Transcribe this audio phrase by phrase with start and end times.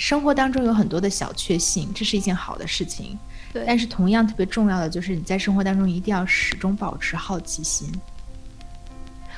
[0.00, 3.18] 生活当中有很多的小确幸，这是一件好的事情。
[3.52, 7.86] 对，但是同样特别重要的就是你在生活当中一定要始终保持好奇心。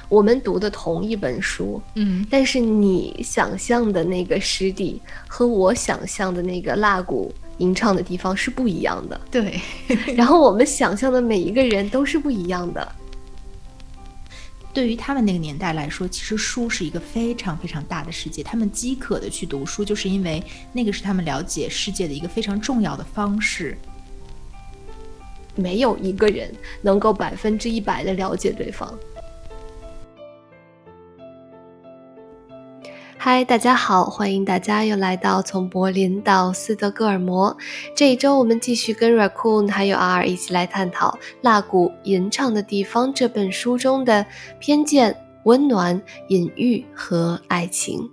[0.08, 9.20] 我们读的同一本书，嗯，但是你想象的那个湿地和我想象的那个蜡谷吟唱的地方是不一样的。
[9.32, 9.60] 对，
[10.14, 12.92] 然后我们想象的每一个人都是不一样的。
[14.72, 18.42] 对于他们那个年代来说，其实书是一个非常非常大的世界。
[18.42, 20.42] 他们饥渴的去读书，就是因为
[20.72, 23.76] 那个是他们了解世界的一个非常重要的方式。
[25.54, 26.50] 没有一个人
[26.80, 28.98] 能够百分之一百的了解对方。
[33.24, 37.56] 嗨，大家好，欢迎大家又来到从柏林到斯德哥尔摩。
[37.94, 44.26] 这一周我们继续跟 Raccoon 还有 R 一起来探讨《蜡谷吟唱的地方》这本书中的
[44.58, 48.10] 偏见、温暖、隐喻和爱情。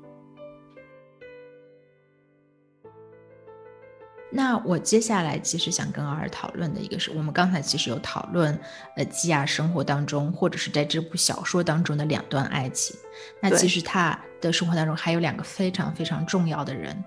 [4.32, 8.56] 那我接下来其实想跟尔讨论的一个是我们刚才其实有讨论，
[8.96, 12.96] 呃，基亚生活当中或者是在这部小说当中的两段爱情。
[13.42, 17.04] 那其实他的生活当中还有两个非常非常重要的人，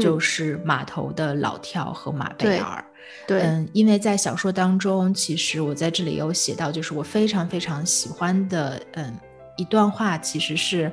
[0.00, 2.84] 就是码头的老跳和马贝尔。
[3.26, 9.14] 对，嗯，因为在小说当中，其实我在这里有写到，就是我非常非常喜欢的，嗯，
[9.56, 10.90] 一段话，其实是，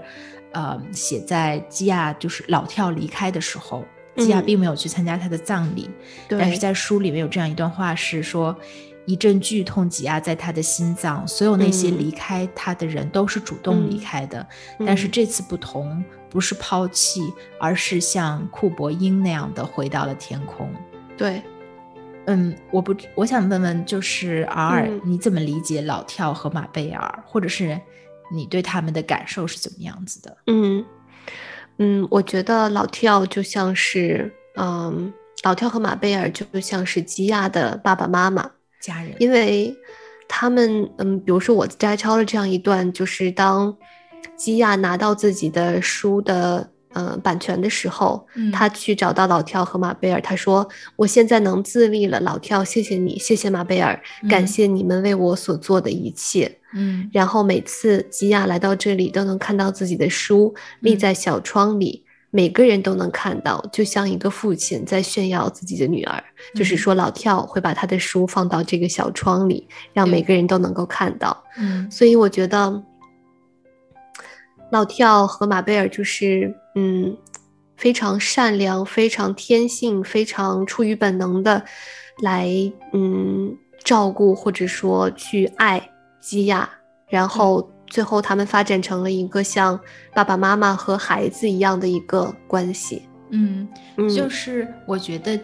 [0.52, 3.84] 呃，写在基亚就是老跳离开的时候。
[4.18, 5.90] 基亚并没有去参加他的葬礼，
[6.28, 8.56] 但是在书里面有这样一段话，是说
[9.06, 14.46] 一阵剧痛挤压在他的心脏，所有那些离开他的人都是主动离开的，
[14.86, 17.22] 但是这次不同，不是抛弃，
[17.60, 20.70] 而是像库伯因那样的回到了天空。
[21.18, 21.42] 对，
[22.26, 27.80] 嗯，我不，我想问问，就是尔尔，你怎么理解老跳和马贝尔，或者是
[28.32, 30.38] 你对他们的感受是怎么样子的？
[30.48, 30.86] 嗯。
[31.84, 35.12] 嗯，我觉得老跳就像是，嗯，
[35.44, 39.76] 老跳和马贝尔就像是基亚的爸爸妈妈家人，因为
[40.30, 43.76] 他们，嗯，比如说我摘抄了这样一段，就是当
[44.38, 46.71] 基亚拿到自己的书的。
[46.94, 66.24] 嗯，版权的时候，他去找到老跳和马贝尔，他说：“我现在能自立了，老跳，谢谢你，谢谢马贝尔，感谢你们为我所做的一切。”嗯，然后每次吉亚来到这里，都能看到自己的书立在小窗里，每个人都能看到，就像一个父亲在炫耀自己的女儿。
[66.56, 71.44] 就是说，老跳会把他的书放到这个小窗里，让每个人都能够看到。
[71.58, 72.84] 嗯，所以我觉得。
[74.72, 77.18] 老跳和马贝尔就是，嗯，
[77.76, 81.64] 非常善良、非常天性、非常出于本能的，
[82.22, 82.48] 来，
[82.94, 85.90] 嗯，照顾或者说去爱
[86.20, 86.70] 基亚，
[87.10, 89.80] 然后最后他们发展成了一个像
[90.14, 93.02] 爸爸妈妈和孩子一样的一个关系。
[93.32, 93.68] 嗯，
[94.16, 95.40] 就是我觉得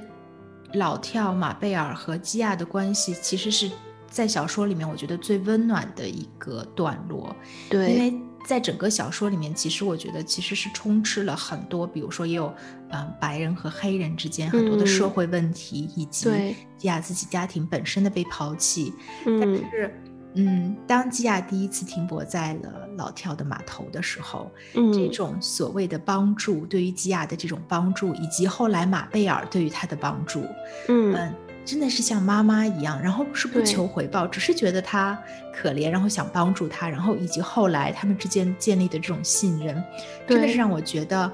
[0.74, 3.70] 老跳、马贝尔和基亚的关系，其实是
[4.10, 7.36] 在小说里面我觉得最温暖的一个段落。
[7.70, 8.27] 对，因为。
[8.48, 12.54] 在整个小说里面，其实我觉得其实是充斥了很多，比如说也有，
[12.92, 16.30] 嗯，白人和黑人之间很多的社会问题，以及
[16.78, 18.94] 吉亚自己家庭本身的被抛弃。
[19.26, 20.02] 但是，
[20.36, 24.50] 嗯，当吉亚第一次停泊在了老跳的码头的时候，
[24.94, 30.46] 这种所谓的帮助，对于吉亚的这种帮助，以及后来马贝尔对于他的帮助，
[30.88, 31.34] 嗯。
[31.68, 35.22] 真的是像妈妈一样，然后是不求回报，只是觉得他
[35.54, 39.84] 可怜，然后想帮助他，然后以及后来他们之间建立的这种信任，
[40.26, 41.30] 真的是让我觉得，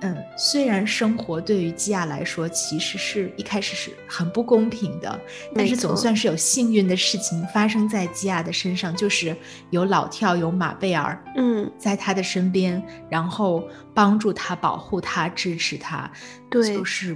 [0.00, 5.20] 嗯，虽然生活对于基亚来说其实是一开始是很不公平的，
[5.54, 9.36] 但是总算是有幸运的事情发生在基亚的身上，就是
[9.68, 13.62] 有老跳有马贝尔，嗯，在他的身边，然后
[13.92, 16.10] 帮助他、保护他、支持他，
[16.48, 17.14] 对，就是。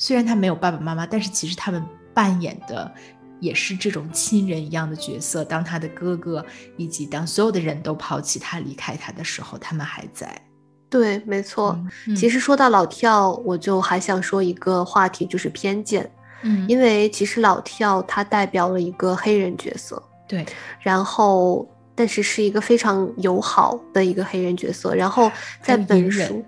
[0.00, 1.84] 虽然他没有爸爸妈妈，但是其实他们
[2.14, 2.90] 扮演的
[3.38, 5.44] 也是这种亲人一样的角色。
[5.44, 6.44] 当他的哥哥
[6.78, 10.40] 以及当所有的人都抛弃他、离开他的时候，他们还在。
[10.88, 11.78] 对，没错。
[12.16, 16.10] 其实说到老跳，我就还想说一个话题，就是偏见。
[16.44, 20.02] 嗯，因为其实老跳他代表了一个黑人角色。
[20.26, 20.46] 对。
[20.80, 24.94] 然后，但是是一个非常友好的一个黑人角色。
[24.94, 25.30] 然后
[25.62, 26.42] 在本书，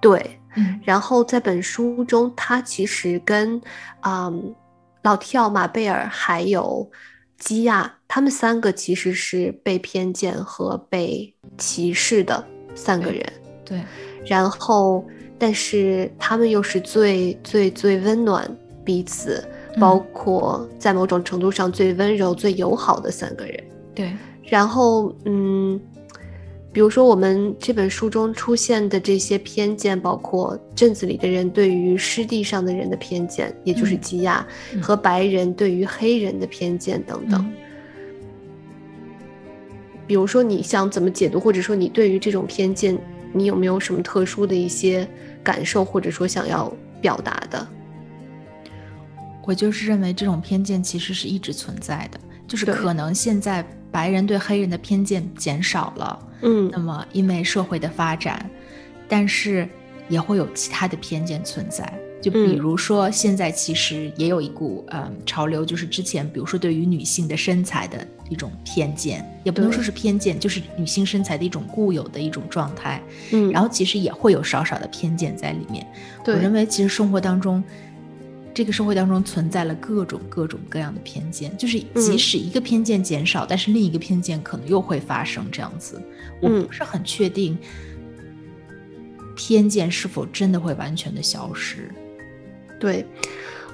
[0.00, 0.35] 对。
[0.84, 3.60] 然后在本书中，他其实跟，
[4.02, 4.54] 嗯，
[5.02, 6.90] 老跳、马贝尔还有
[7.38, 12.44] 基亚，他们三个其实是被偏见和被歧视的
[12.74, 13.24] 三个人。
[13.64, 13.82] 对。
[14.24, 15.04] 然后，
[15.38, 18.50] 但是他们又是最最最温暖
[18.84, 19.46] 彼此，
[19.78, 23.64] 包括在某种程度上最温柔、最友好的三个人。
[23.94, 24.12] 对。
[24.42, 25.80] 然后，嗯。
[26.76, 34.46] 比如说我们这本书中出现的这些偏见，包括镇子里的人对于湿地上的人的偏见，也就是基亚，
[34.82, 37.50] 和白人对于黑人的偏见等等。
[40.06, 42.98] 比如说你想怎么解读，或者说你对于这种偏见，
[43.32, 45.08] 你有没有什么特殊的一些
[45.42, 46.70] 感受，或者说想要
[47.00, 47.66] 表达的？
[49.46, 58.44] 我就是认为这种偏见其实是一直存在的，就是可能现在白人对黑人的偏见减少了，嗯，那么因为社会的发展，
[59.08, 59.66] 但是
[60.06, 61.90] 也会有其他的偏见存在，
[62.20, 73.02] 就比如说现在其实也有一股呃潮流，就是之前比如说对于女性的身材的一种偏见，也不能说是偏见，就是女性身材的一种固有的一种状态，
[73.32, 75.86] 嗯，然后其实也会有少少的偏见在里面。
[76.26, 77.64] 我认为其实生活当中。
[78.56, 86.00] 这个社会当中存在了各种各种各样的偏见，就是即使一个偏见减少，但是另一个偏见可能又会发生这样子。
[86.40, 87.58] 我不是很确定
[89.36, 91.90] 偏见是否真的会完全的消失。
[92.80, 93.04] 对，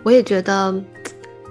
[0.02, 0.82] 我也觉得，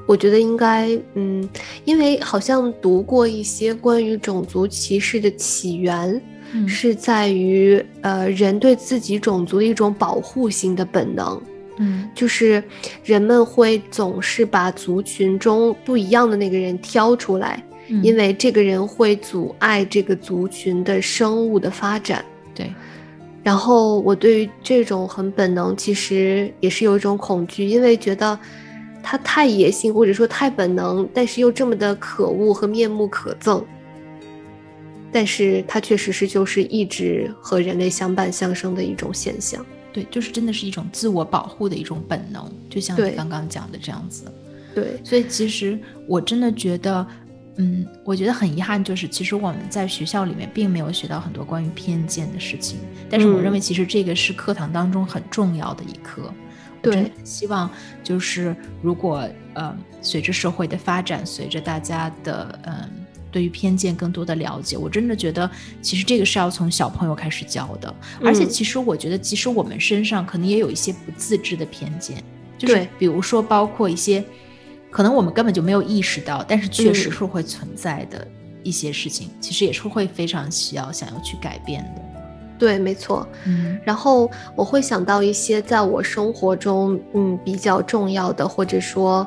[0.05, 1.47] 我觉得应该，嗯，
[1.85, 6.21] 因为好像读过一些关于种族歧视的起源，
[6.67, 11.41] 是在于呃人对自己种族的一种保护性的本能。
[11.83, 12.63] 嗯，就是
[13.03, 17.61] 人们会总是把族群中不一样的那个人挑出来，
[18.03, 22.23] 因为这个人会阻碍这个族群的生物的发展。
[22.53, 22.71] 对。
[23.43, 28.37] 然后我对于这种很本能，其实也是有一种恐惧，因为觉得
[29.01, 33.63] 他太野性，或者说太本能，但是又这么的可恶和面目可憎。
[35.11, 39.65] 但是它确实是就是一直和人类相伴相生的一种现象。
[39.93, 44.25] 对，就是真的是一种自我保护的一种本能，就像你刚刚讲的这样子。
[44.73, 45.77] 对，所以其实
[46.07, 47.05] 我真的觉得，
[47.57, 52.79] 嗯，我觉得很遗憾，就是其实我们在学校里面并没有学到很多关于偏见的事情。
[53.09, 56.33] 但是我认为，其实这个是课堂当中很重要的一课。
[56.81, 57.69] 对，希望
[58.03, 62.89] 就是如果呃，随着社会的发展，随着大家的嗯。
[63.31, 65.49] 对于偏见更多的了解，我真的觉得
[65.81, 67.93] 其实这个是要从小朋友开始教的。
[68.23, 72.21] 而且其实我觉得，其实我们身上可能也有一些不自知的偏见，
[72.57, 74.23] 就是比如说包括一些
[74.91, 78.27] 可能我们根本就没有意识到，但是确实是会存在的
[78.61, 82.01] 一些事情，其实也是会非常需要想要去改变的。
[82.59, 83.25] 对，没错。
[83.45, 89.25] 嗯，然后我会想到一些在我生活中嗯比较重要的，或者说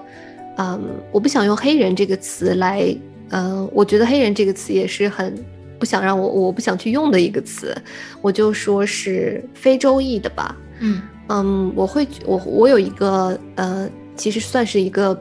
[0.59, 0.81] 嗯，
[1.11, 2.95] 我不想用黑人这个词来。
[3.31, 5.35] 嗯，我觉得“黑人”这个词也是很
[5.79, 7.77] 不想让我，我不想去用的一个词，
[8.23, 10.57] 我就说是非洲裔的吧。
[10.81, 15.21] 嗯嗯，我会我我有一个呃，其实算是一个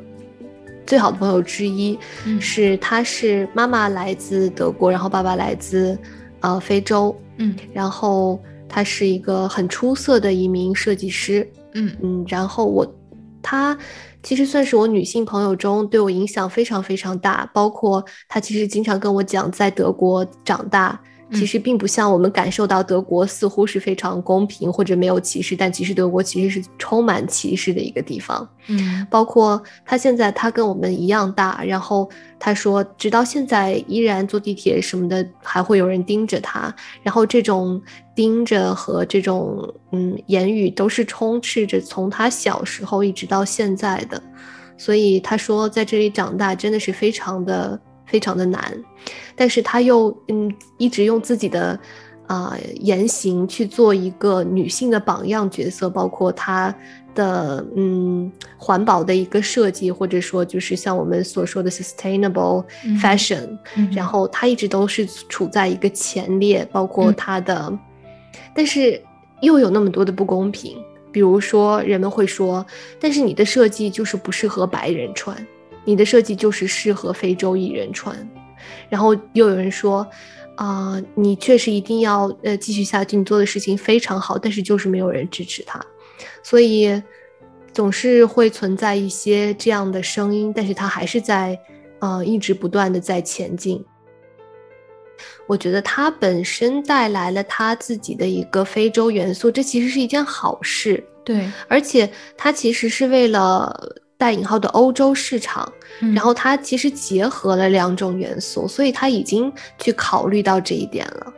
[0.85, 1.97] 最好的朋友之一，
[2.39, 5.97] 是他是妈妈来自德国，然后爸爸来自
[6.41, 7.15] 呃非洲。
[7.37, 8.39] 嗯，然后
[8.69, 11.49] 他是一个很出色的一名设计师。
[11.73, 12.85] 嗯嗯，然后我
[13.41, 13.77] 他。
[14.23, 20.99] 其实算是我女性朋友中对我影响非常非常大，包括她其实经常跟我讲，在德国长大。
[21.33, 28.47] 其实并不像我们感受到德国似乎是非常公平或者没有歧视，但其实德国其实是充满歧视的一个地方。
[28.67, 32.09] 嗯，包括他现在他跟我们一样大，然后
[32.39, 37.81] 他说直到现在依然坐地铁什么的还会有人盯着他，然后这种
[38.15, 44.21] 盯着和这种嗯言语都是充斥着从他小时候一直到现在的，
[44.77, 47.79] 所以他说在这里长大真的是非常的。
[48.05, 48.61] 非常的难，
[49.35, 51.79] 但是他又嗯一直用自己的
[52.27, 56.73] 啊言行去做一个女性的榜样角色，包括他
[57.15, 62.65] 的嗯环保的一个设计，或者说就是像我们所说的 sustainable
[63.01, 63.57] fashion，
[63.91, 67.71] 然后他一直都是处在一个前列，包括他的，
[68.55, 68.99] 但是
[69.41, 70.77] 又有那么多的不公平，
[71.11, 72.65] 比如说人们会说，
[72.99, 75.35] 但是你的设计就是不适合白人穿。
[75.85, 78.15] 你的设计就是适合非洲艺人穿，
[78.89, 80.07] 然后又有人说，
[80.55, 85.85] 啊，你确实一定要呃继续下去，你做的事情非常好，但是就是没有人支持他，
[86.41, 87.01] 所以
[87.73, 91.59] 总是会存在一些这样的声音，但是他还是在
[91.99, 93.83] 呃一直不断的在前进。
[95.47, 101.03] 我觉得他本身带来了他自己的一个非洲元素，这其实是一件好事。
[101.25, 103.97] 对，而且他其实是为了。
[104.23, 105.69] 带引号的欧洲市场，
[106.15, 111.33] 然后它其实结合了两种元素，所以它已经去考虑到这一点了。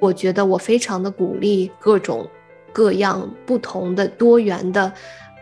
[0.00, 2.26] 我觉得我非常的鼓励各种
[2.72, 4.90] 各样不同的多元的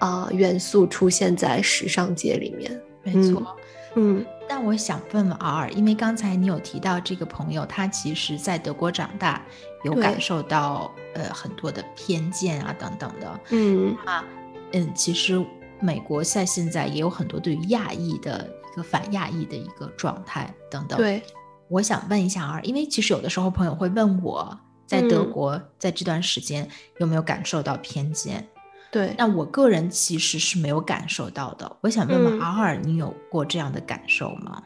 [0.00, 2.82] 啊元素出现在时尚界里面。
[3.04, 3.56] 没错，
[3.94, 9.40] 嗯，但我想问问 R，因为刚才你有提到这个朋友，他其实在德国长大，
[9.84, 13.40] 有感受到呃很多的偏见啊等等的。
[13.50, 14.24] 嗯啊，
[14.72, 15.40] 嗯，其实
[15.80, 20.98] 美国在现在也有很多对于亚裔的一个反亚裔的一个状态等等。
[20.98, 21.22] 对，
[21.68, 26.68] 我想问一下 R，因为其实有的时候朋友会问我在德国在这段时间
[26.98, 28.46] 有没有感受到偏见。
[28.90, 31.76] 对，那我个人其实是没有感受到的。
[31.80, 34.62] 我想问问 R，你有过这样的感受吗？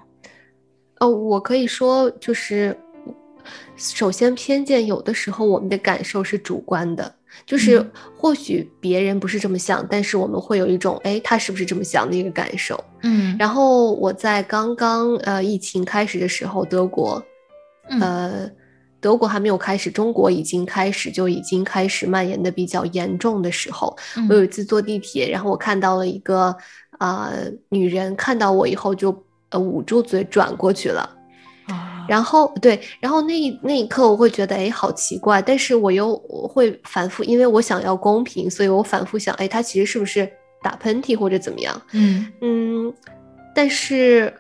[1.01, 2.79] 哦，我可以说，就是
[3.77, 7.15] 首先偏见有的时候我们的感受是主观的，
[7.47, 7.85] 就是
[8.17, 12.83] 或许别人不是这么想，但是我们会有一种哎，他是不是这么想的一个感受。
[13.03, 17.23] 嗯，然后我在刚刚呃疫情开始的时候，德国，
[18.01, 18.51] 呃。
[19.01, 23.95] 德国还没有开始，中国已经开始，就已经开始蔓延的比较严重的时候，
[24.31, 26.57] 我有一次坐地铁，然后我看到了一个
[26.97, 27.31] 啊
[27.69, 29.15] 女人，看到我以后就
[29.51, 31.07] 呃捂住嘴转过去了，
[32.09, 36.17] 然后对，然后那那一刻我会觉得哎好奇怪，但是我又
[36.49, 40.29] 会反复，因为我想要公平，所以我反复想，哎，他其实是不是
[40.63, 41.83] 打喷嚏或者怎么样？
[41.93, 42.95] 嗯嗯，
[43.55, 44.33] 但是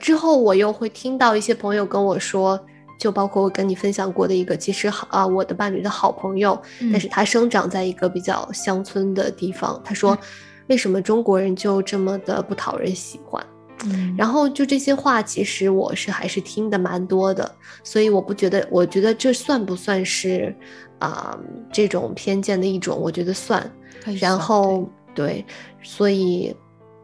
[0.00, 2.58] 之后我又会听到一些朋友跟我说。
[2.98, 6.58] 就包括我跟你分享过的一个，其实好啊，我的伴侣的好朋友，
[6.90, 9.78] 但是他生长在一个比较乡村的地方。
[9.84, 10.16] 他说，
[10.68, 13.46] 为什么中国人就这么的不讨人喜欢？
[13.84, 17.54] 嗯，然后就这些话，其实我是还是听的蛮多的，
[17.84, 20.54] 所以我不觉得，我觉得这算不算是
[20.98, 21.38] 啊
[21.72, 22.98] 这种偏见的一种？
[22.98, 23.70] 我觉得算。
[24.20, 25.44] 然后对，
[25.82, 26.54] 所以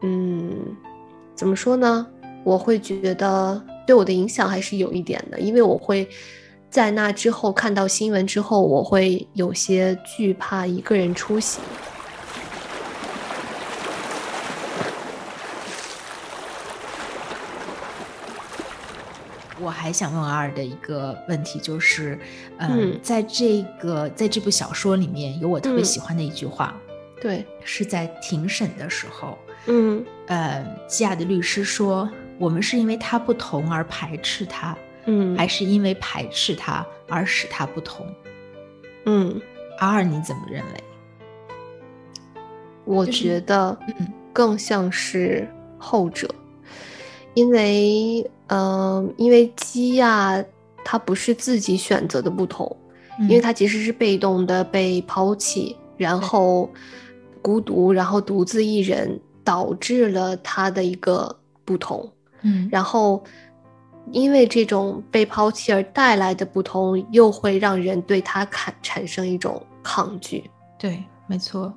[0.03, 0.51] 嗯，
[1.35, 2.07] 怎么说呢？
[2.45, 3.63] 我会觉得。
[3.85, 6.09] 对我的影响还是有一点的，因为我会
[6.71, 11.61] 在那之后看到新闻之后，我会有些惧怕一个人出行。
[19.63, 22.19] 我还想问阿尔的一个问题就是，
[22.59, 26.75] 嗯，在这个在这部小说里面有我特别喜欢的一句话，
[27.21, 32.09] 对，是在庭审的时候，嗯，呃，基亚的律师说。
[32.39, 38.05] 我们是因为他不同而排斥他，嗯，还是因为排斥他而使他不同？
[39.05, 39.41] 嗯，
[39.79, 40.85] 阿尔你怎么认为？
[42.85, 45.47] 我觉得，嗯，更像是
[45.79, 46.29] 后者，
[47.35, 50.43] 因为，嗯，因为鸡啊，
[50.85, 52.77] 它不是自己选择的不同，
[53.21, 56.69] 因为它其实是被动的被抛弃，然后
[57.41, 61.35] 孤独，然后独自一人，导致了它的一个
[61.65, 62.11] 不同。
[62.43, 63.23] 嗯，然后，
[64.11, 70.51] 因为这种被抛弃而带来的不同，又会让人对它产产生一种抗拒。
[70.79, 71.73] 对，没错。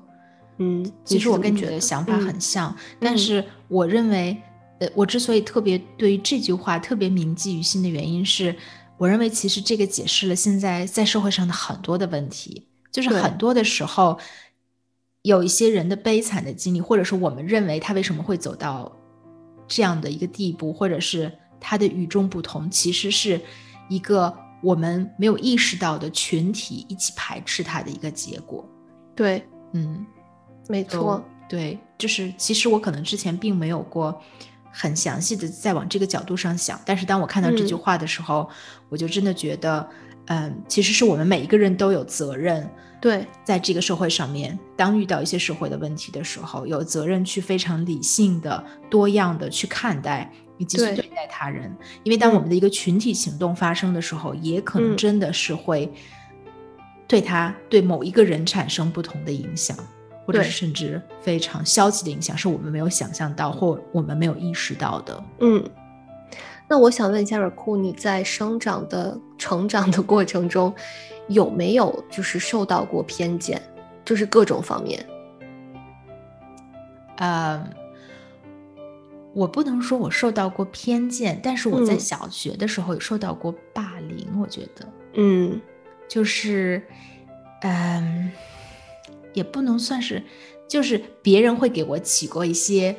[0.57, 4.35] 嗯，其实我跟你的想法很像，但是我认为，
[4.79, 8.55] 呃，我之所以特别对于这句话特别铭记于心的原因是，
[8.97, 14.19] 我认为其实这个解释了现在在社会上的很多的问题，就是很多的时候，
[15.21, 18.91] 有一些人的悲惨的经历，或者是我们认为他为什么会走到。
[19.67, 23.41] 这样的一个地步，或者是他的与众不同，其实是
[23.89, 28.63] 一个我们没有意识到的群体一起排斥他的一个结果。
[29.15, 30.05] 对，嗯，
[30.67, 34.21] 没错，对，就是其实我可能之前并没有过
[34.77, 38.49] 很详细的在往这个角度上想，但是当我看到这句话的时候，
[38.89, 39.87] 我就真的觉得，
[40.25, 42.69] 嗯，其实是我们每一个人都有责任。
[42.99, 50.97] 对，在这个社会上面，当遇到一些社会的问题的时候，有责任去非常理性的、多样的去看待以及去对。
[51.15, 51.73] 待他人。
[52.03, 55.91] 因为当我们的一个群体行动发生的时候，也可能真的是会
[57.07, 59.77] 对他、对某一个人产生不同的影响，
[60.25, 65.23] 或者是甚至非常消极的影响，是我们没有想象到或我们没有意识到的。
[65.39, 65.63] 嗯，
[66.67, 70.73] 那我想问一下尔库，你在生长的成长的过程中。
[71.27, 73.59] 有没有就是受到过偏见，
[74.05, 75.03] 就是各种方面？
[77.17, 77.67] 呃，
[79.33, 84.39] 我不能说我受到过偏见，但是我在小学的时候有受到过霸凌。
[84.39, 85.59] 我觉得，嗯，
[86.07, 86.79] 就是，
[87.61, 88.31] 嗯，
[89.35, 90.23] 也不能算是，
[90.67, 92.95] 就是别人会给我起过一些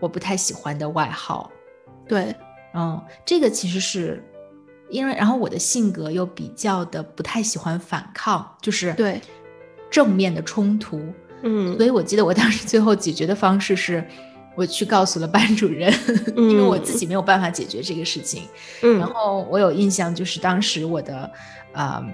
[0.00, 1.48] 我不太喜欢的外号。
[2.08, 2.34] 对，
[2.74, 4.20] 嗯，这个其实是。
[4.90, 9.18] 因为，然后我的性格又比较的不太喜欢反抗，就是对
[9.90, 11.00] 正面的冲突，
[11.42, 14.06] 嗯，所以我记得我当时最后解决的方式是，
[14.54, 15.92] 我去告诉了班主任，
[16.36, 18.42] 因为我自己没有办法解决这个事情。
[18.82, 21.28] 嗯，然后我有印象，就是当时我的
[21.72, 22.06] 啊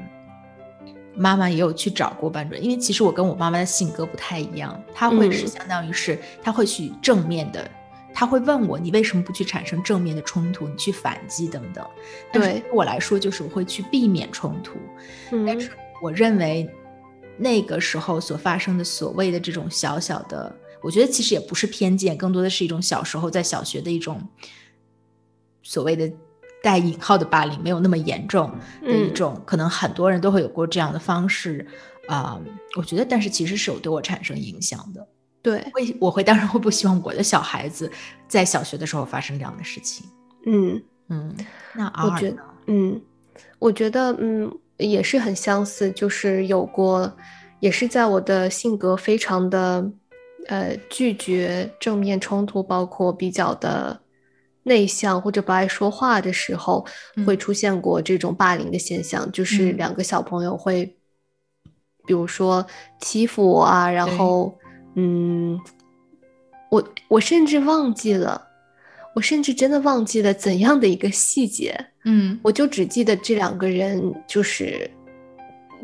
[1.14, 7.68] 妈妈也有去找过班主任，因为其实我跟我妈妈的性格不太一样，她会是相当于是她会去正面的。
[8.12, 11.84] 她会问我你为什么不去产生正面的冲突，你去反击等等。
[12.32, 14.78] 对我来说，就是我会去避免冲突。
[15.30, 15.70] 嗯，但是
[16.02, 16.68] 我认为
[17.36, 24.20] 那个时候所发生的所谓的这种小小的，我觉得其实也不是偏见，更多的是一种小时候在小学的一种
[25.62, 26.10] 所谓的
[26.62, 28.50] 带引号的霸凌，没有那么严重
[28.82, 31.66] 的一种，可能很多人都会有过这样的方式
[32.06, 32.40] 啊。
[32.76, 35.06] 我觉得，但是其实是有对我产生影响的。
[35.42, 37.90] 对，会我会当然会不希望我的小孩子
[38.28, 40.06] 在小学的时候发生这样的事情。
[40.44, 41.34] 嗯嗯，
[41.74, 42.36] 那我觉得，
[42.66, 43.00] 嗯，
[43.58, 47.10] 我觉得，嗯，也是很相似，就是有过，
[47.58, 49.90] 也是在我的性格非常的，
[50.48, 53.98] 呃，拒绝正面冲突，包括比较的
[54.62, 56.84] 内向或者不爱说话的时候，
[57.26, 60.84] 会出现过这种霸凌的现象，就是两个小朋友会，
[62.06, 62.66] 比如说
[63.00, 64.56] 欺负我啊，然后。
[64.96, 65.56] 嗯，
[66.68, 68.44] 我我甚至忘记了，
[69.14, 71.78] 我甚至真的忘记了怎样的一个细节。
[72.04, 74.90] 嗯，我就只记得这两个人就是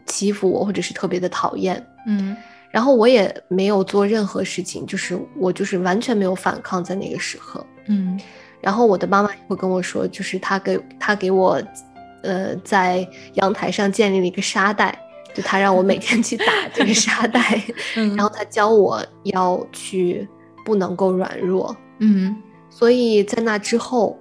[0.07, 1.81] 欺负我，或者是特别的讨厌。
[2.09, 2.37] 嗯，
[2.73, 7.65] 然后我也没有做任何事情，就是我就是完全没有反抗在那个时刻。
[7.87, 8.21] 嗯，
[8.67, 11.63] 然后我的妈妈会跟我说，就是她给她给我，
[12.25, 15.01] 呃，在阳台上建立了一个沙袋。
[15.33, 17.63] 就她让我每 天去打这个沙袋，
[17.95, 20.27] 然后她教我要去
[20.65, 22.35] 不能够软弱，嗯，
[22.69, 24.19] 所以在那之后，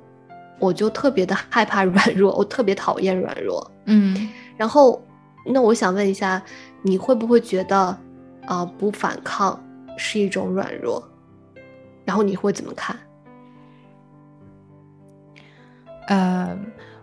[0.60, 5.02] 我就特别的害怕软弱，我特别讨厌软弱，嗯，然后
[5.46, 6.40] 那我想问一下，
[6.84, 7.98] 你会不会觉得
[8.46, 9.60] 啊不反抗
[9.98, 11.04] 是一种软弱？
[12.04, 12.96] 然后你会怎么看？
[16.08, 16.58] 呃。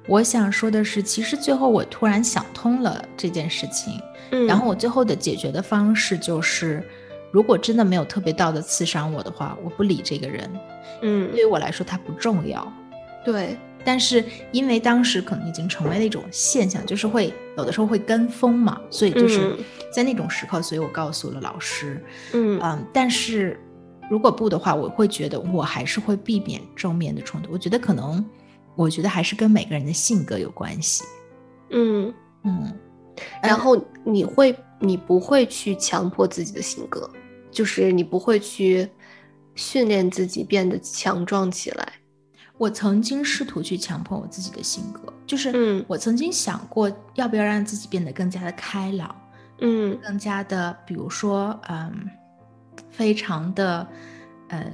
[0.09, 4.01] 我想说的是，其实最后我突然想通了这件事情，
[4.33, 6.83] 嗯，然后我最后的解决的方式就是，
[7.31, 10.51] 如果真的没有特别道的刺伤我的话，我不理这个人，
[11.03, 12.67] 嗯，对于我来说他不重要，
[13.25, 19.57] 对，但是因为当时可能已经成为了一种现象，就是会有的时候会跟风嘛，所以就是
[19.95, 23.57] 在那种时刻，所以我告诉了老师，嗯嗯，但是
[24.11, 28.25] 如果不的话，我会觉得我还是会避免正面的冲突，我觉得可能。
[28.75, 31.05] 我觉得还是跟每个人的性格有关系，
[31.71, 32.73] 嗯嗯，
[33.43, 37.09] 然后你会，你不会去强迫自己的性格，
[37.51, 38.89] 就是你不会去
[39.55, 41.93] 训练自己变得强壮起来。
[42.57, 49.15] 我曾经试图去强迫我自己的性格，就是嗯，我曾经想过要不要让自己变得更加的开朗，
[49.61, 52.09] 嗯，更加的，比如说，嗯，
[52.91, 53.87] 非常的，
[54.49, 54.65] 呃。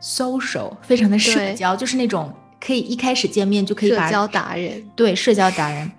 [0.00, 5.90] Social 非常的社交，就是那种可以一开始见面就可以把社交达人，对社交达人。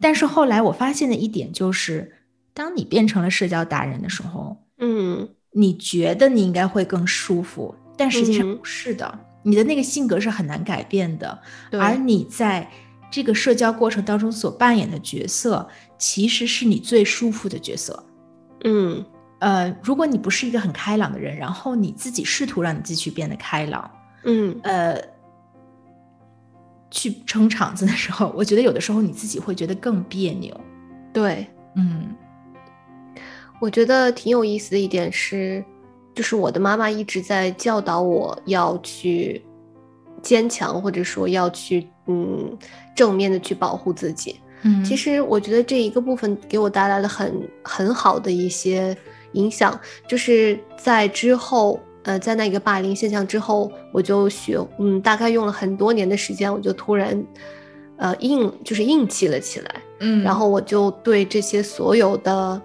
[0.00, 2.16] 但是后来我发现的一点就是，
[2.52, 9.18] 当你变成了社交达人的时候，嗯，你觉得你应该会更舒服，但实际上不是的。
[9.42, 11.38] 你的那个性格是很难改变的，
[11.72, 12.68] 而你在
[13.10, 18.04] 这个社交过程当中所扮演的角色，其实是你最舒服的角色。
[18.64, 19.04] 嗯。
[19.38, 23.90] 呃，如果你不是一个很开朗的人，然后你自己试图让你自己去变得开朗，
[24.24, 24.98] 嗯，呃，
[26.90, 30.58] 去撑场子的时候，我觉得有的时候你自己会觉得更别扭。
[31.12, 32.14] 对，嗯，
[33.60, 35.62] 我觉得挺有意思的一点是，
[36.14, 39.44] 就是我的妈妈一直在教导我要去
[40.22, 42.56] 坚强，或者说要去嗯
[42.94, 44.40] 正面的去保护自己。
[44.62, 48.96] 嗯，其实我觉得这一个部分给我带来了很很好的一些。
[49.36, 57.24] 影响就是在之后，呃，在那个霸凌现象之后，我就学，嗯，大概用了很多年的时间，我就突然，
[57.96, 62.60] 呃，硬就是硬气了起来，嗯，然后我就对这些所有的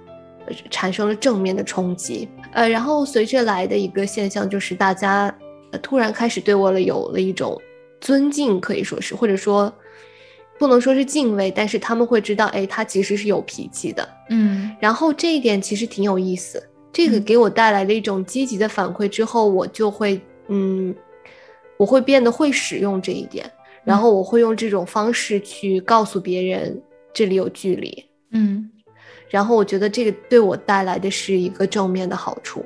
[0.69, 5.33] 产生了正面的冲击，呃，然后随着来的一个现象就是大家
[5.71, 7.59] 呃突然开始对我了有了一种
[7.99, 9.71] 尊敬，可以说是，或者说。
[10.61, 14.71] 不能说是敬畏，但是他们会知道，哎，他其实是有脾气的，嗯。
[14.79, 16.61] 然后这一点其实挺有意思，
[16.93, 20.95] 这个给我带来了一种积极的反馈之后，我就会，嗯，
[21.77, 23.49] 我会变得会使用这一点，
[23.83, 26.79] 然后我会用这种方式去告诉别人
[27.11, 28.69] 这里有距离，嗯。
[29.29, 32.63] 然后我觉得这个对我带来的是一个正面的好处。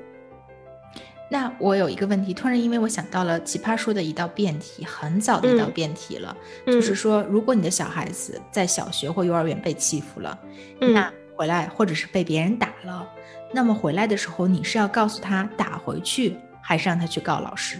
[1.35, 6.33] 那我有一个问题，突然因为我想到了奇葩说的一道辩题，很早的一道辩题了，
[6.65, 10.39] 就是说，如果你的小孩子在小学或幼儿园被欺负了，
[10.79, 13.05] 那回来或者是被别人打了，
[13.51, 17.79] 那么回来的时候，你是要告诉他打回去，还是让他去告老师？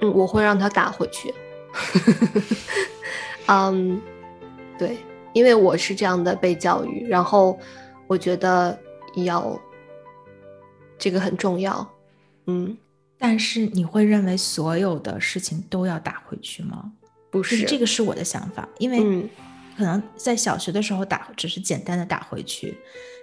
[0.00, 1.34] 嗯，我会让他打回去。
[3.44, 4.00] 嗯，
[4.78, 4.96] 对，
[5.34, 7.58] 因为我是这样的被教育，然后
[8.06, 8.78] 我觉得
[9.16, 9.60] 要
[10.96, 11.86] 这个很重要。
[12.46, 12.76] 嗯，
[13.18, 16.92] 但是你会认为所有的事情都要打回去吗？
[17.30, 17.64] 不就是。
[17.64, 19.28] 这个是我的想法，因为嗯。
[19.76, 22.78] 可能在小学的时候打只是简单的打回去，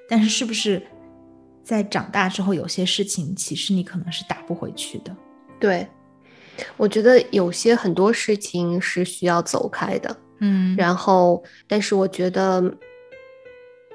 [0.10, 0.86] 但是是不是
[1.64, 5.16] 在长大之后有些事情其实你可能是打不回去的？
[5.62, 5.88] 对，
[6.76, 10.76] 我觉得有些很多事情是需要走开的，嗯。
[10.76, 12.62] 然后，但是我觉得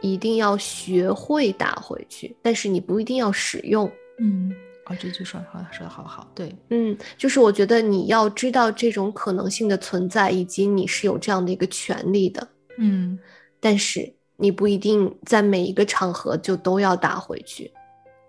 [0.01, 3.93] 一定要学会打回去，但是你不一定要使用。
[4.19, 4.51] 嗯，
[4.88, 12.46] 哦，这句说说说的好好，对，嗯，就是我觉得你要知道这种可能性的存在，以及你是有这样的一个权利的，
[12.79, 13.18] 嗯
[13.59, 17.72] 但是你不一定在每一个场合就都要打回去。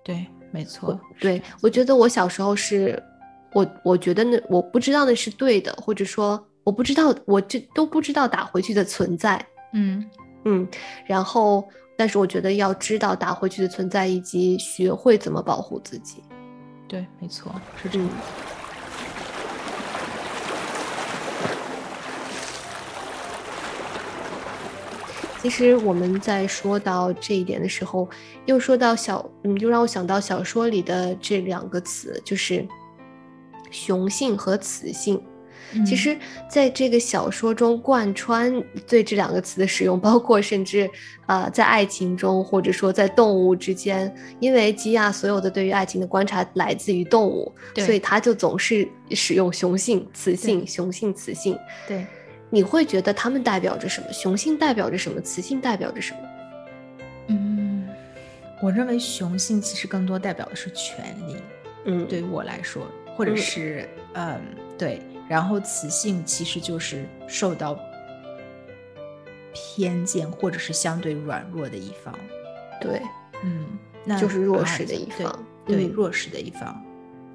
[0.04, 3.02] 对，没错，对，我觉得我小时候是，
[3.54, 9.46] 我我觉得那我不知道那是对的，或者说我不知道，我这都不知道打回去的存在。
[9.74, 10.04] 嗯
[10.46, 10.68] 嗯，
[11.06, 11.68] 然后，
[11.98, 16.24] 但是我觉得要知道打回去的存在，以及学会怎么保护自己。
[16.88, 18.08] 对，没错，是这样。
[18.08, 18.14] 嗯，
[25.42, 28.10] 其实我们在说到这一点的时候，
[28.46, 32.66] 又说到小，嗯，又让我想到小说里的这两个词，就是
[33.70, 35.22] 雄性和雌性。
[35.86, 36.18] 其嗯实，
[36.50, 40.90] 在这个小说中贯穿对这两个词的使用，包括甚至
[41.26, 51.58] 呃，在爱情中，或者说在动物之间，因为基亚所有的对于爱情的观察来自于动物，对所以他就总是使用雄性、雌性、雄性、雌性。
[51.88, 52.06] 对，
[52.50, 54.08] 你会觉得它们代表着什么？
[54.14, 55.20] 雄性代表着什么？
[55.20, 56.20] 雌性代表着什么？
[57.28, 57.88] 嗯，
[58.62, 61.36] 我认为雄性其实更多代表的是权利，
[61.86, 64.40] 嗯，对于我来说，或者嗯是嗯
[64.78, 67.78] 对，然后雌性其实就是受到
[69.54, 72.14] 偏见或者是相对软弱的一方，
[72.80, 73.02] 对。
[73.44, 73.68] 嗯，
[74.04, 76.84] 那就是弱啊势的一对方嗯对弱势的一方，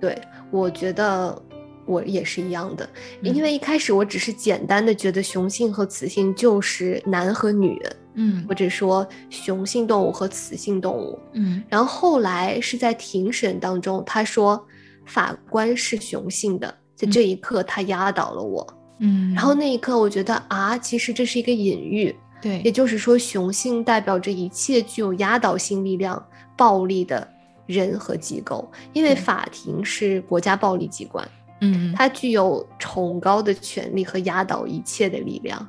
[0.00, 1.40] 对，我觉得
[1.86, 2.88] 我也是一样的，
[3.20, 3.32] 嗯。
[3.32, 7.80] 因为一开始我只是简单的觉得雄性和雌性就是男和女，
[8.14, 11.16] 嗯或者说雄性动物和雌性动物。
[11.34, 11.62] 嗯。
[11.68, 14.66] 然后后来是在庭审当中，他说
[15.06, 18.64] 法官是雄性的，在这一刻他压倒了我。
[19.00, 22.62] 嗯，然后那一刻我觉得啊，其实这是一个隐喻，对。
[22.62, 26.24] 也就是说雄性代表着一切具有压倒性力量、
[26.56, 27.28] 暴力的
[27.66, 31.28] 人和机构，因为法庭是国家暴力机关，
[31.62, 35.68] 嗯它具有崇高的权利和压倒一切的力量。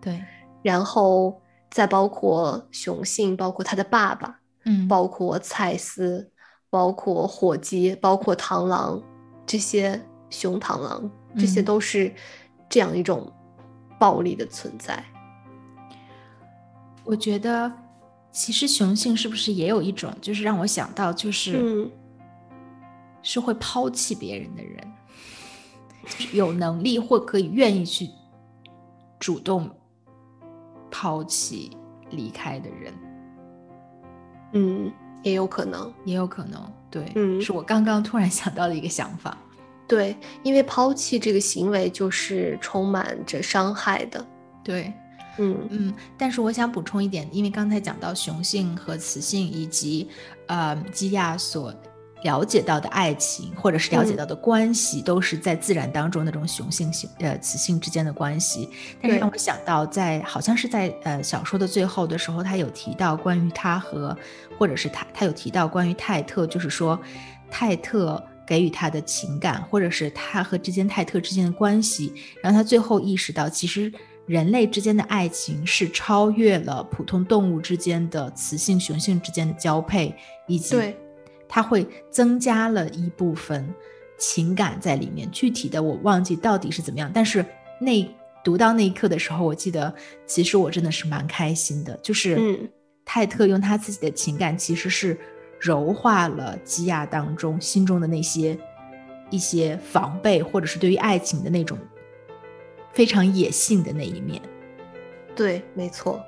[0.00, 0.18] 对。
[0.62, 1.38] 然后
[1.70, 4.88] 再包括雄性，包括他的爸爸，嗯。
[4.88, 6.30] 包括蔡司，
[6.70, 9.02] 包括火鸡，包括螳螂，
[9.44, 10.00] 这些
[10.34, 12.12] 雄螳螂，这些嗯都是
[12.68, 13.32] 这样一种
[13.98, 15.02] 暴力的存在。
[17.04, 17.72] 我觉得
[18.32, 21.90] 其实雄性是不是也有一种，就是让我想到，就是、嗯
[23.26, 24.92] 是会抛弃别人的人，
[26.02, 28.06] 就是有能力或可以愿意去
[29.18, 29.70] 主动
[30.90, 31.74] 抛弃
[32.10, 32.94] 离开的人，
[34.52, 34.92] 嗯，
[35.22, 35.90] 也有可能。
[36.04, 36.60] 也有可能。
[36.90, 39.38] 对，嗯是我刚刚突然想到的一个想法。
[39.86, 44.26] 对，因为抛弃这个行为就是充满着伤害的。
[44.62, 44.90] 对，
[45.36, 50.08] 嗯嗯，但是我想补充一点，因为刚才讲到雄性和雌性以及
[50.46, 51.74] 呃基亚所
[52.22, 58.70] 了解到的爱情，或者是了解嗯到的关系，都是在自然当中那种雄性性呃雌性之间的关系。
[59.02, 64.16] 但是让我想到在，好像是在呃小说的最后的时候，他有提到关于他和，
[64.58, 66.98] 或者是他他有提到关于泰特，就是说
[67.50, 68.24] 泰特。
[68.46, 73.92] 给予他的情感，或者是他和之间泰特之间的关系，让他最后意识到，其实
[74.26, 80.14] 人类之间的爱情是超越了普通动物之间的雌性雄性之间的交配，
[80.46, 80.96] 以及对
[81.48, 83.68] 它会增加了一部分
[84.18, 85.30] 情感在里面。
[85.30, 87.44] 具体的我忘记到底是怎么样，但是
[87.80, 88.08] 那
[88.42, 89.94] 读到那一刻的时候，我记得
[90.26, 92.68] 其实我真的是蛮开心的，就是嗯
[93.04, 95.18] 泰特用他自己的情感其实是
[95.64, 98.54] 柔化了基亚当中心中的那些
[99.30, 101.78] 一些防备，或者是对于爱情的那种
[102.92, 104.42] 非常野性的那一面。
[105.34, 106.22] 对，没错。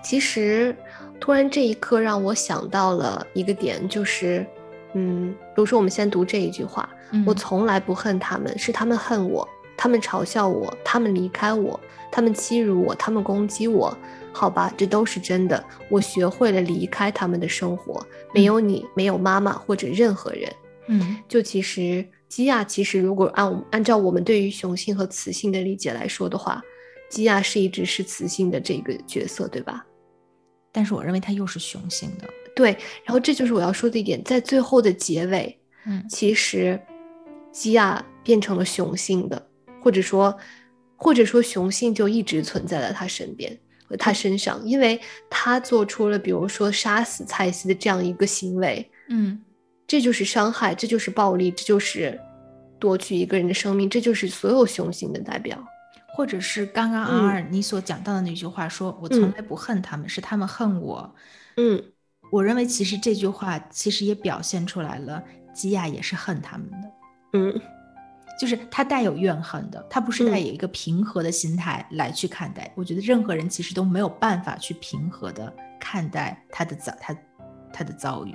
[0.00, 0.76] 其实，
[1.18, 4.46] 突然这一刻让我想到了一个点，就是，
[4.92, 6.88] 嗯，比如说我们先读这一句话：
[7.26, 9.46] 我嗯从来不恨他们，是他们恨我，
[9.78, 13.96] 他们嘲笑我，他们离开我，他们欺辱我，他们攻击我。
[14.30, 15.64] 好吧，这都是真的。
[15.88, 20.52] 我学会了离开他们的生活，没有你，没有妈妈或者任何人。
[20.88, 26.62] 嗯就其实基亚，其实如果按按照我们对于雄性和雌性的理解来说的话，
[27.08, 29.84] 基亚是一直是雌性的这个角色，对吧？
[30.70, 32.28] 但是我认为它又是雄性的。
[32.54, 36.80] 对，然后这就是我要说的一点，在最后的结尾，嗯其实
[37.50, 39.47] 基亚变成了雄性的，
[39.80, 40.36] 或者说，
[40.96, 49.40] 或者说雄性就一直存在在他身边和他身上，因为他做出了比如说杀死蔡西的这样一个行为，嗯，
[49.86, 52.20] 这就是伤害，这就是暴力，这就是
[52.78, 55.58] 夺取一个人的生命，这就是所有雄性的代表。
[56.14, 61.14] 或者是刚刚阿尔你所讲到的那句话，说我从来不恨他们，是他们恨我。
[61.56, 61.80] 嗯，
[62.32, 65.22] 我认为其实这句话其实也表现出来了，
[65.54, 66.76] 基亚也是恨他们的。
[67.34, 67.60] 嗯，
[68.38, 72.72] 就是他带有怨恨的，他不是带有一个平和的心态来去看待。
[72.76, 77.16] 我觉得任何人其实都没有办法去平和的看待他的遭他
[77.72, 78.32] 他的遭遇。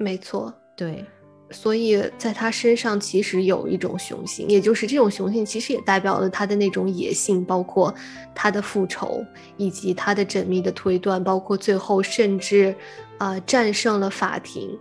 [0.00, 1.04] 没错，对。
[1.50, 7.94] 所以在他身上其实有一种雄性，也就是这种雄性其实也代表了他的那种野性，包括
[8.34, 9.22] 他的复仇
[9.58, 12.74] 以及他的缜密的推断，包括最后甚至
[13.18, 14.76] 啊战胜了法庭。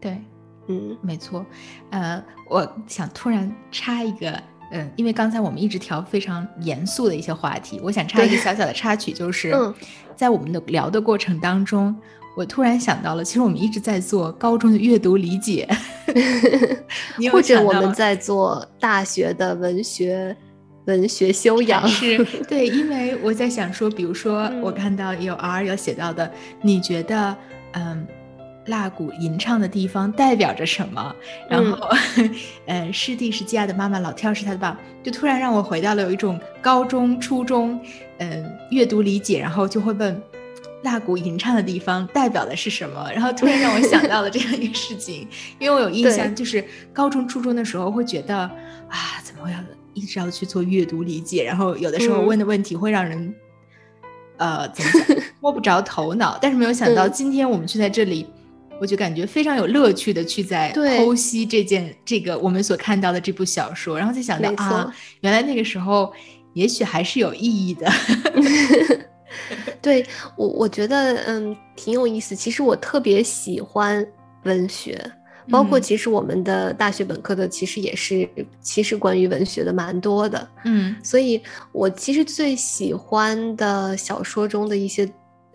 [0.00, 0.22] 对，
[0.68, 1.44] 嗯，没错。
[1.90, 4.40] 呃，我想突然插一个，
[4.72, 9.54] 嗯，因为刚才我们一直调非常严肃的一些话题，我想插一个小小的插曲，就是
[10.16, 11.94] 在我们的聊的过程当中。
[12.36, 15.68] 我突然想到了，其实我们一直在做高中的阅读理解，
[17.30, 20.36] 或者我们在做大学的文学
[20.86, 21.86] 文学修养。
[21.86, 26.28] 是对，因为我在想说，比如说我看到有 R 有写到的，
[26.60, 27.36] 你觉得
[27.74, 28.04] 嗯，
[28.66, 31.14] 蜡鼓吟唱的地方代表着什么？
[31.48, 31.88] 然后，
[32.66, 37.80] 呃，师弟是基亚的妈妈，老跳是他的爸，就突然让我回到了有一种高中、初中，
[38.18, 40.22] 嗯，阅读理解，然后就会问。
[40.82, 43.10] 蜡鼓吟唱的地方代表的是什么？
[43.10, 45.26] 然后突然让我想到了这样一个事情，
[45.58, 49.56] 因为我有印象，就是高中、初中的时候会觉得啊，怎么要
[49.94, 51.42] 一直要去做阅读理解？
[51.42, 53.34] 然后有的时候问的问题会让人
[54.36, 56.36] 呃怎么讲摸不着头脑。
[56.38, 58.26] 但是没有想到今天我们却在这里，
[58.80, 66.12] 我就感觉非常有乐趣的去在剖析这件这个我们所看到的这部小说，然后就想到啊，原来那个时候
[66.52, 67.90] 也许还是有意义的。
[69.82, 70.04] 对
[70.36, 72.36] 我，我觉得嗯挺有意思。
[72.36, 74.06] 其实我特别喜欢
[74.44, 74.98] 文学，
[75.50, 78.28] 包括其实我们的大学本科的其实也是
[78.60, 80.48] 其实关于文学的蛮多的。
[80.64, 81.40] 嗯，所以
[81.72, 85.08] 我其实最喜欢的小说中的一些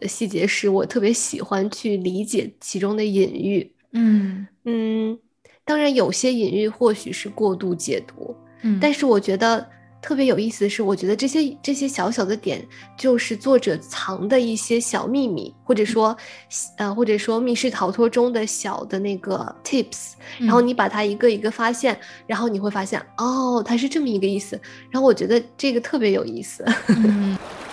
[0.07, 3.71] 细节，是我特别喜欢去理解其中的隐喻。
[3.93, 5.17] 嗯嗯，
[5.65, 8.35] 当然有些隐喻或许是过度解读。
[8.61, 9.67] 嗯，但是我觉得。
[10.01, 12.65] 特别有意思的是，我觉得这些这些小小的点，
[12.97, 16.15] 就是作者藏的一些小秘密，或者说，
[16.77, 24.57] 呃，或者说密室逃脱中的小的那个 tips，然后你把它一个一个发现，然后你会发现，哦，它是这么一个意思。
[24.89, 26.63] 然后我觉得这个特别有意思。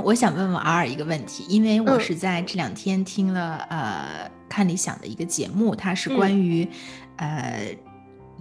[0.00, 6.66] 那我想问问 R 一个问题，因为我是在这两天听了呃看理想的一个节目，它是关于
[7.16, 7.76] 呃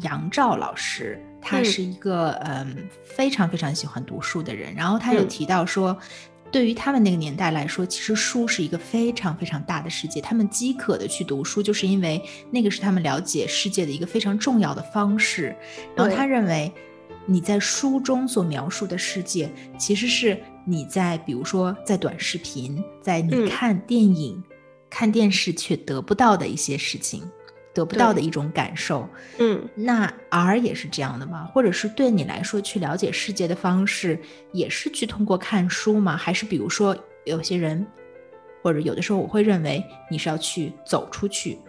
[0.01, 5.97] 杨照老师，他是一个嗯非常非常喜欢读书的人，然后他有提到说，
[6.49, 15.53] 对于他们那个年代来说，其实书是一个非常非常大的世界，他们饥渴的去读书，就是因为那个是他们了解世界的一个非常重要的方式，
[15.93, 16.71] 然后他认为。
[17.29, 24.43] 你在书中所描述的世界，其实是你在，比如说在短视频，在你看电影、
[24.89, 27.21] 看电视却得不到的一些事情，
[27.71, 29.07] 得不到的一种感受。
[29.37, 31.47] 嗯，那 R 也是这样的吗？
[31.53, 34.19] 或者是对你来说，去了解世界的方式
[34.51, 36.17] 也是去通过看书吗？
[36.17, 37.85] 还是比如说有些人，
[38.63, 41.59] 或者有的时候我会认为你是要去走出去，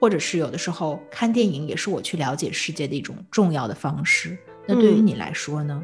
[0.00, 4.36] 或者是有的时候看电影也是我去了解世界的一种重要的方式。
[4.68, 5.82] 那对于你来说呢？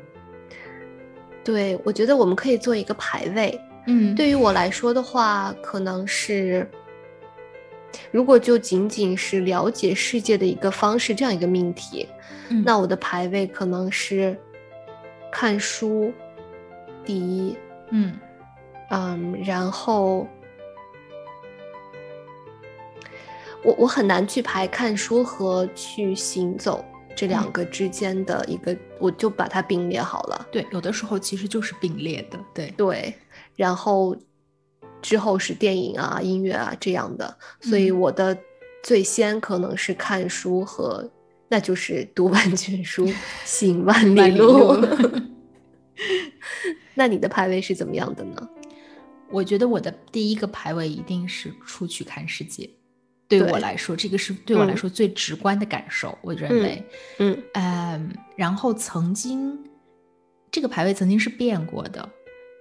[1.42, 3.58] 对，我觉得我们可以做一个排位。
[3.86, 6.70] 嗯，对于我来说的话，可能是，
[8.10, 12.06] 如果就仅仅是了解世界的一个方式这样一个命题，
[12.64, 14.38] 那我的排位可能是
[15.32, 16.12] 看书
[17.04, 17.56] 第一。
[17.90, 18.18] 嗯
[18.90, 20.26] 嗯，然后
[23.62, 26.84] 我我很难去排看书和去行走。
[27.16, 30.46] 这两个之间的一个，我就把它并列好了。
[30.50, 32.38] 对，有的时候其实就是并列的。
[32.52, 33.14] 对对，
[33.56, 34.16] 然后
[35.00, 37.36] 之后是电影啊、音乐啊这样的。
[37.60, 38.36] 所以我的
[38.82, 41.08] 最先可能是看书和，
[41.48, 43.08] 那就是读万卷书，
[43.44, 44.76] 行万里路。
[46.94, 48.48] 那你的排位是怎么样的呢？
[49.30, 52.68] 我觉得我的第一个排位一定是出去看世界。
[53.28, 56.16] 对我来说，这个是对我来说最直观的感受。
[56.22, 56.84] 我认为，
[57.18, 59.58] 嗯嗯，然后曾经
[60.50, 62.08] 这个排位曾经是变过的，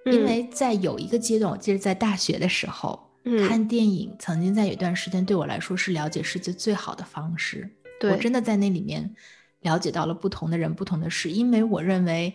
[0.05, 3.09] 因为在有一个阶段，我记得在大学的时候，
[3.47, 7.69] 看电影曾经在有一段时间对我来说是了解世界最好的方式。
[8.01, 9.15] 我真的在那里面
[9.61, 12.33] 了解到了不同的人、不同的事，因为我认为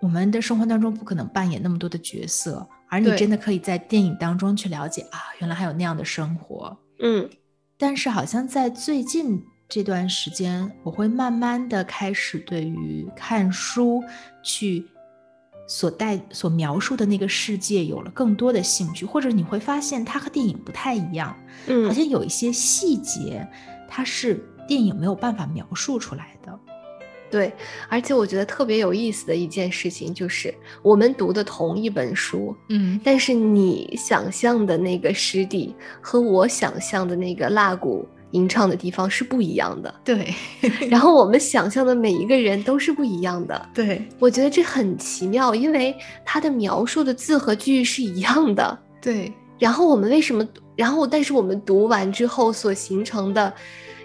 [0.00, 6.76] 我们的生活当中不可能扮演那么多的角色，而你真的可以在电影当中去了解啊，原来还有那样的生活。
[7.00, 7.28] 嗯，
[7.78, 14.02] 但是好像在最近这段时间，我会慢慢的开始对于看书
[14.42, 14.86] 去。
[15.68, 21.34] 所带所描述的那个世界有了更多的兴趣，或者你会发现它和电影不太一样，
[21.66, 23.48] 嗯，好像有一些细节，
[23.88, 26.58] 它是电影没有办法描述出来的。
[27.32, 27.52] 对，
[27.88, 38.06] 而且我觉得特别有意思的一件事情就是，我们读的同一本书，嗯，但是你想象的那个湿地和我想象的那个蜡谷。
[38.32, 40.34] 吟唱的地方是不一样的，对。
[40.88, 44.02] 然后我们想象的每一个人都是不一样的，对。
[44.18, 49.30] 我觉得这很奇妙，因为它的描述的字和句是一样的，对。
[49.58, 50.48] 然后我们为什么？
[50.74, 53.52] 然后但是我们读完之后所形成的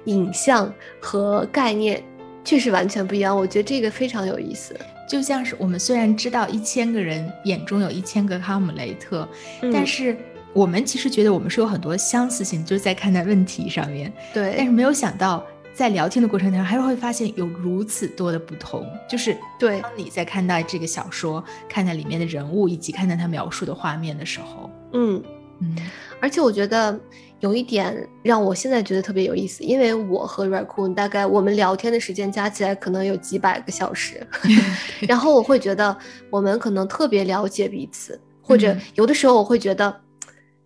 [0.07, 2.03] 影像和概念
[2.47, 3.35] 却是完全不一样。
[3.35, 4.73] 我觉得这个非常有意思。
[5.07, 9.27] 就像是我们虽然知道一千个人眼中有一千个哈姆雷特，
[9.73, 10.15] 但是。
[10.53, 14.11] 我们其实觉得我们是有很多相似性，就是在看待问题上面。
[14.33, 18.83] 对，但是没有想到，在聊天的过程当中，还是会发现有如此多的不同。
[19.07, 25.21] 就是对，当你在看待这个小说、看待里面的人物以及看待他描述的画面的时候，嗯
[25.61, 25.75] 嗯。
[26.19, 26.99] 而且我觉得
[27.39, 34.25] 有一点让我现在觉得特别有意思，因为我和 Raccoon 大概我们聊天的时间加起来可能有几百个小时，
[35.07, 35.95] 然后我会觉得
[36.29, 40.01] 我们可能特别了解彼此，或者有的时候我会觉得。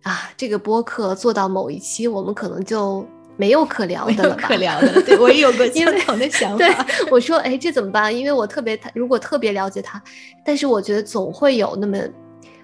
[0.02, 4.48] 啊，这个播客做到某一期，我们可能就没有可聊的了吧？
[4.48, 6.66] 可聊的，对我也有过 相同的想 法。
[6.66, 6.74] 对，
[7.08, 8.12] 我说，哎，这怎么办？
[8.12, 10.02] 因为我特别，如果特别了解他，
[10.44, 11.96] 但是我觉得总会有那么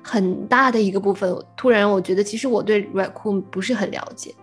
[0.08, 4.34] 很大的一个部分，突然我觉得其实我对 Raccoon 不是很了解。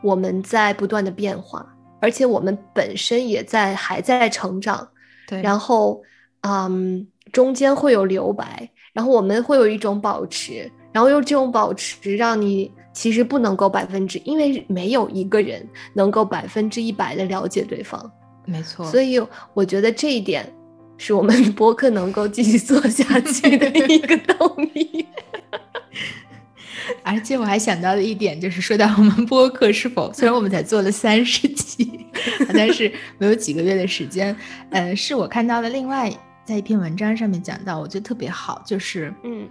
[0.00, 1.66] 我们在不断的变化，
[2.00, 4.86] 而且我们本身也在还在成长。
[5.26, 6.00] 对，然后，
[6.42, 10.70] 嗯，中间会有留白，然后我们会有一种保持。
[10.92, 18.12] 然后用这种保持，让你其实不能够百分之，因为没有一个人能够百分之一百的了解对方，
[18.44, 18.84] 没错。
[18.86, 19.18] 所以
[19.54, 20.46] 我觉得这一点
[21.04, 25.04] 是我们播客能够继续做下去的 一个动力。
[27.02, 32.06] 而且我还想到了一点就是，说到我们播客是否，虽然我们才做了三十期，
[32.54, 34.36] 但是没有几个月的时间，
[34.70, 36.08] 呃，是我看到了另外
[36.44, 39.48] 在一篇文章上面讲到，我觉得特别好，就是嗯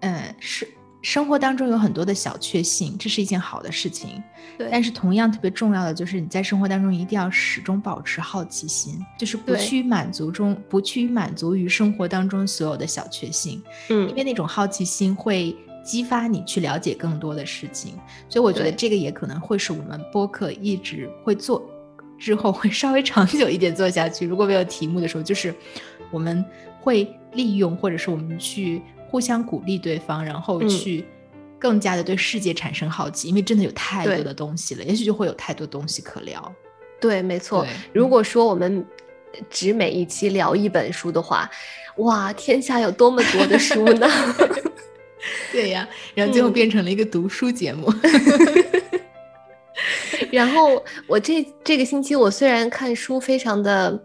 [0.00, 0.66] 嗯是。
[1.04, 4.22] 生活当中有很多的小确幸，这是一件好的事情。
[4.56, 13.62] 对，但是同样特别重要的就是你在生活当中一定要始终保持好奇心，就是不去满足中，不去满足于生活当中所有的小确幸。
[13.90, 17.92] 嗯，因为那种好奇心会激发你去了解更多的事情。
[18.26, 21.62] 所以我觉得这个也可能会是我们播客一直会做，
[22.18, 24.26] 之后会稍微长久一点做下去。
[24.26, 25.54] 如果没有题目的时候，就是
[26.10, 26.42] 我们
[26.80, 28.80] 会利用，或者是我们去。
[29.14, 31.04] 互相鼓励对方，然后去
[31.56, 36.52] 更加的对世界产生好奇，因为真的有太多的东西了，也许就会有太多东西可聊。
[37.00, 37.64] 对，没错。
[37.92, 38.84] 如果说我们
[39.48, 41.48] 只每一期聊一本书的话，
[41.98, 44.08] 哇，天下有多么多的书呢？
[45.52, 47.94] 对呀，然后最后变成了一个读书节目。
[50.32, 53.96] 然后我这这个星期，我虽然看书非常的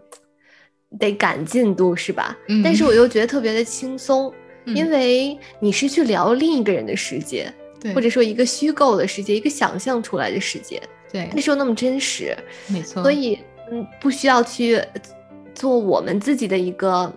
[1.00, 2.38] 得赶进度，是吧？
[2.46, 2.62] 嗯。
[2.62, 4.32] 但是我又觉得特别的轻松。
[4.66, 12.36] 因为你是去聊另一个人的世界，对，或者说一个虚构的世界，一个想象出来的世界，对，那时候那么真实，
[12.68, 13.02] 没错。
[13.02, 13.38] 所以，
[13.72, 14.80] 嗯，不需要去
[15.54, 17.12] 做我们自己的一个，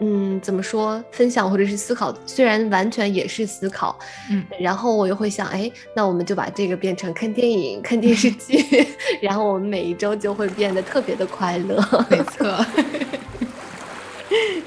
[0.00, 3.98] 嗯，怎么说分享或者是思考，虽然完全也是思考，
[4.30, 4.44] 嗯。
[4.60, 8.86] 然后我又会想，哎，那我们就把这个变成看电影、看电视剧，
[9.20, 11.76] 然后我们每一周就会变得特别的快乐，
[12.08, 12.66] 没错。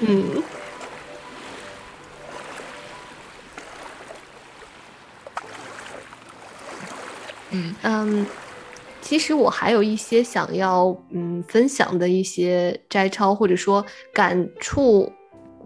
[0.00, 0.42] 嗯。
[7.52, 8.26] 嗯嗯，
[9.00, 15.10] 其实我还有一些想要嗯分享的一些摘抄，或者说感触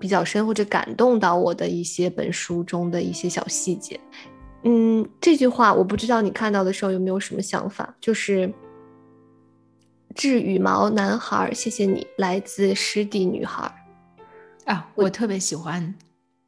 [0.01, 4.01] 比较深或者感动到我的一些本书中的一些小细节。
[4.62, 8.51] 嗯，这句话我不知道你看到的时候有没有什么想法，就是
[10.14, 13.70] 致羽毛男孩，谢谢你，来自湿地女孩。
[14.64, 15.95] 啊，我特别喜欢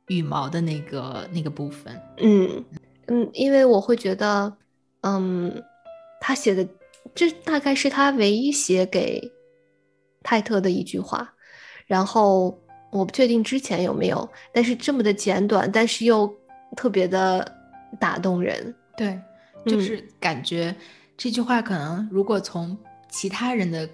[0.07, 2.01] 羽毛的那个那个部分。
[2.19, 2.65] 嗯
[3.09, 4.57] 嗯，因为我会觉得。
[5.07, 5.63] 嗯，
[6.21, 6.67] 他写的
[7.15, 9.23] 这大概是他唯一写给
[10.25, 11.33] 泰特的一句话，
[11.87, 16.29] 然后我不确定之前有没有，但是这么的简短，但是又
[16.77, 17.47] 特别的
[18.01, 18.75] 打动人。
[18.97, 19.17] 对，
[19.65, 20.75] 就是感觉
[21.17, 22.77] 这句话可能如果从
[23.09, 23.89] 其他人的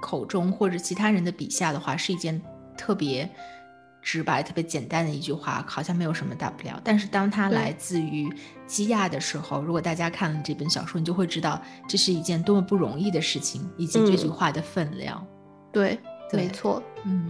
[0.00, 2.42] 口中或者其他人的笔下的话，是一件
[2.76, 3.28] 特别
[4.04, 6.78] 直白、特别简单的一句话，好像没有什么大不了。
[6.84, 8.30] 但是当它来自于
[8.66, 15.26] 基亚的时候，如果大家看了这本小说，你就会知道这是一件多么不容易的事情，以及这句话的分量。
[15.72, 15.98] 对，
[16.32, 16.82] 没错。
[17.04, 17.28] 嗯。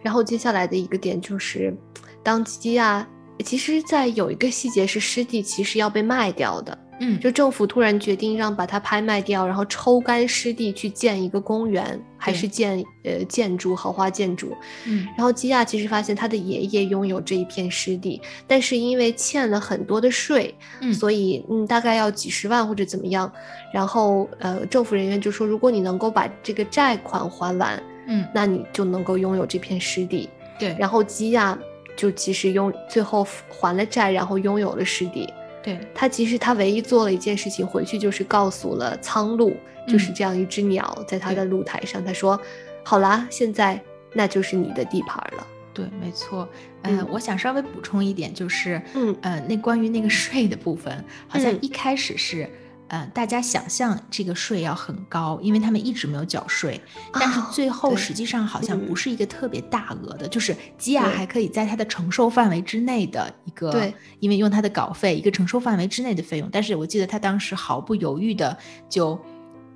[0.00, 1.76] 然后接下来的一个点就是，
[2.22, 3.06] 当基亚
[3.44, 6.78] 其实，在有一个细节是湿地其实要被卖掉的。
[7.04, 14.56] 嗯，就政府突然决定让把它拍卖掉，然后抽干湿地去建一个公园，还是建呃建筑豪华建筑。
[14.86, 23.30] 嗯，然后基亚其实发现他的爷爷拥有这一片湿地，但是因为欠了很多的税，嗯，所以嗯大概要几十万或者怎么样。
[23.74, 30.30] 然后呃政府人员就说，如果你能够把这个债款还完，嗯，那你就能够拥有这片湿地。
[30.56, 31.58] 对，然后基亚
[31.96, 35.28] 就其实拥最后还了债，然后拥有了湿地。
[35.62, 39.54] 对他，其实他唯一做了一件事情，回去就是告诉了苍鹭，
[39.86, 42.40] 就是这样一只鸟，在他的露台上，他说
[42.82, 43.80] ：“好啦，现在
[44.12, 46.48] 那就是你的地盘了。”对，没错。
[46.82, 52.48] 嗯，我想稍微补充一点，就是，嗯，呃，那关于那个税的部分，好像一开始是。
[52.92, 56.78] 嗯，大家想象这个税要很高，因为他们一直没有缴税。
[57.14, 66.46] 但是最后实际上好像不是一个特别大额的，就是基亚还可以在他的承受范围之内的一个，对，因为用他的稿费一个承受范围之内的费用。
[66.52, 68.54] 但是我记得他当时毫不犹豫的
[68.90, 69.18] 就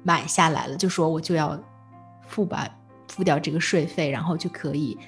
[0.02, 1.58] 买下来了，就说我就要
[2.28, 2.68] 付吧，
[3.08, 4.98] 付掉这个税费，然后就可以。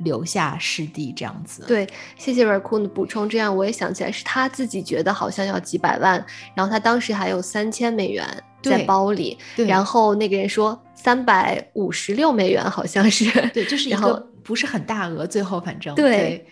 [0.00, 1.86] 留下师弟这样子，对，
[2.16, 6.24] 谢谢 Raccoon 的补充，这样我也想起来是他自己觉得好像要几百万，
[6.54, 8.26] 然后他当时还有三千美元
[8.62, 9.36] 在包里，
[9.66, 16.46] 然后那个人说三百五十六美元好像是，对，就是一个不是很大额，最后反正对，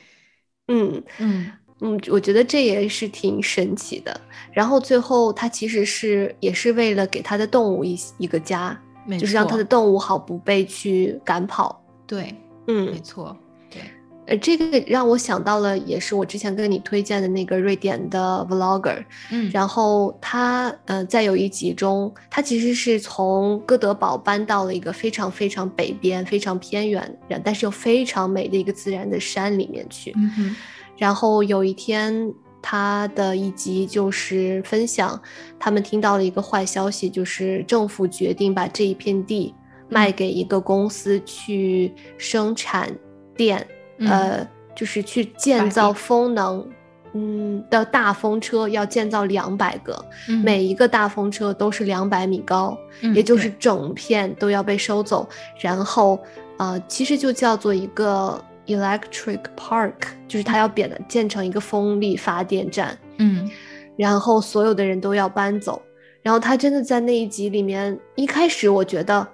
[0.69, 4.21] 嗯嗯嗯，我觉得这也是挺神奇的。
[4.53, 8.79] 然后最后他其实是也是为了给他的动物一一个家，
[9.19, 12.35] 就是让他的动物好不被去赶跑，对。
[12.69, 13.37] 嗯，没错，
[13.71, 13.81] 对，
[14.27, 30.55] 呃，这个让我想到了，也是我之前跟你推荐的那个瑞典的 vlogger，嗯，然后他，呃，在有一集中，他其实是从哥德堡搬到了一个非常非常北边、非常偏远，但是又非常美的一个自然的山里面去，嗯，
[30.99, 35.19] 然后有一天，他的一集就是分享，
[35.59, 39.55] 他们听到了一个坏消息，就是政府决定把这一片地。
[39.89, 42.91] 卖给一个公司去生产
[43.35, 43.67] 电，
[44.01, 46.67] 呃，就是去建造风能，
[47.15, 50.05] 嗯的大风车，要建造两百个，
[50.45, 52.77] 每一个大风车都是两百米高，
[53.15, 55.27] 也就是整片都要被收走。
[55.59, 56.19] 然后，
[56.59, 59.95] 呃，其实就叫做一个 electric park，
[60.29, 62.97] 就是它要变的建成一个风力发电站。
[63.17, 63.51] 嗯，
[63.97, 65.81] 然后所有的人都要搬走。
[66.21, 69.27] 然后他真的在那一集里面，一开始我觉得。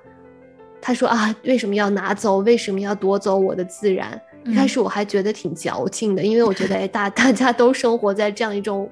[0.86, 2.40] 他说啊，为什么要拿走？
[2.40, 4.20] 为什么要夺走我的自然？
[4.44, 8.86] 一开始我还觉得挺矫情的，因为我觉得，哎，大 大家都生活在这样一种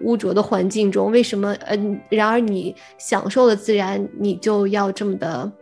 [0.00, 1.54] 污浊的环境中，为什么？
[1.66, 5.52] 嗯，然而你享受了自然，你就要这么的？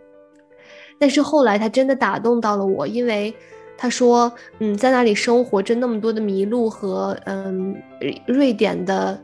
[1.01, 3.35] 但是后来他真的打动到了我，因为
[3.77, 7.75] 他说，嗯，在那里生活着那么多的麋鹿和嗯，
[8.27, 9.21] 瑞典的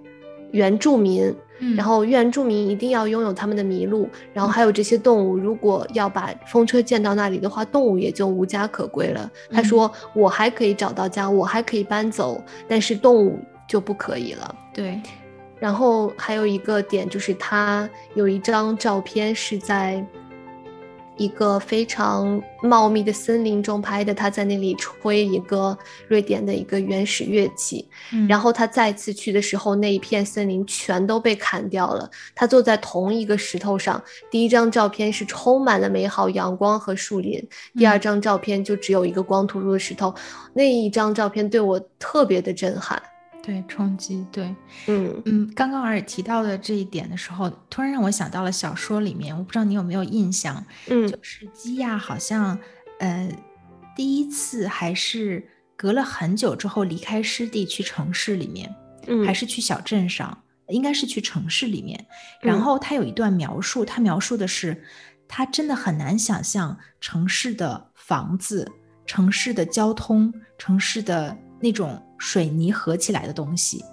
[0.50, 1.32] 原住民。
[1.76, 5.36] 然后原住民一定要拥有他们的麋鹿，然后还有这些动物。
[5.36, 9.30] 如果要把风车建到那里的话，动物也就无家可归了。
[9.50, 15.00] 他说：“我还可以找到家，我还可以搬走，但是动物就不可以了。”对。
[15.58, 20.04] 然后还有一个点就是，他有一张照片是在。
[21.18, 27.86] 一个非常茂密的森林中拍的，他在那里吹一个瑞典的一个原始乐器。
[28.28, 32.08] 然后他再次去的时候，那一片森林全都被砍掉了。
[32.34, 37.46] 他坐在同一个石头上，第一张照片是充满了美好阳光和树林，
[37.76, 40.14] 第二张照片就只有一个光秃秃的石头。
[40.54, 43.02] 那一张照片对我特别的震撼。
[43.48, 44.54] 对冲击，对，
[44.88, 45.22] 嗯。
[45.24, 52.58] 嗯，刚刚尔提到的这一点的时候，突然让我想到了小说里面，我不知道你有没有印象，嗯，就是基亚好像，
[52.98, 53.26] 呃，
[53.96, 58.76] 第一次还是隔了很久之后离开湿地去城市里面，
[59.06, 62.06] 嗯，还是去小镇上，应该是去城市里面，
[62.42, 64.84] 然后他有一段描述，他描述的是，
[65.26, 68.70] 他真的很难想象城市的房子、
[69.06, 72.02] 城市的交通、城市的那种。
[72.20, 73.84] 水泥合起来的东西，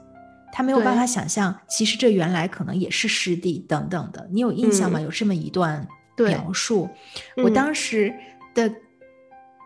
[0.51, 4.27] 他没有办法想象，其实这原来可能也是湿地等等的。
[4.31, 4.99] 你有印象吗？
[4.99, 5.87] 有这么一段
[6.17, 6.89] 描述，
[7.37, 8.11] 我当时
[8.55, 8.73] 的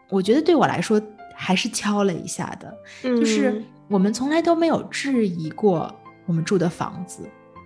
[0.09, 1.01] 我觉得对我来说
[1.33, 5.89] 还是敲了一下的，就是我们从来都没有质疑过
[6.25, 7.21] 我们住的房子。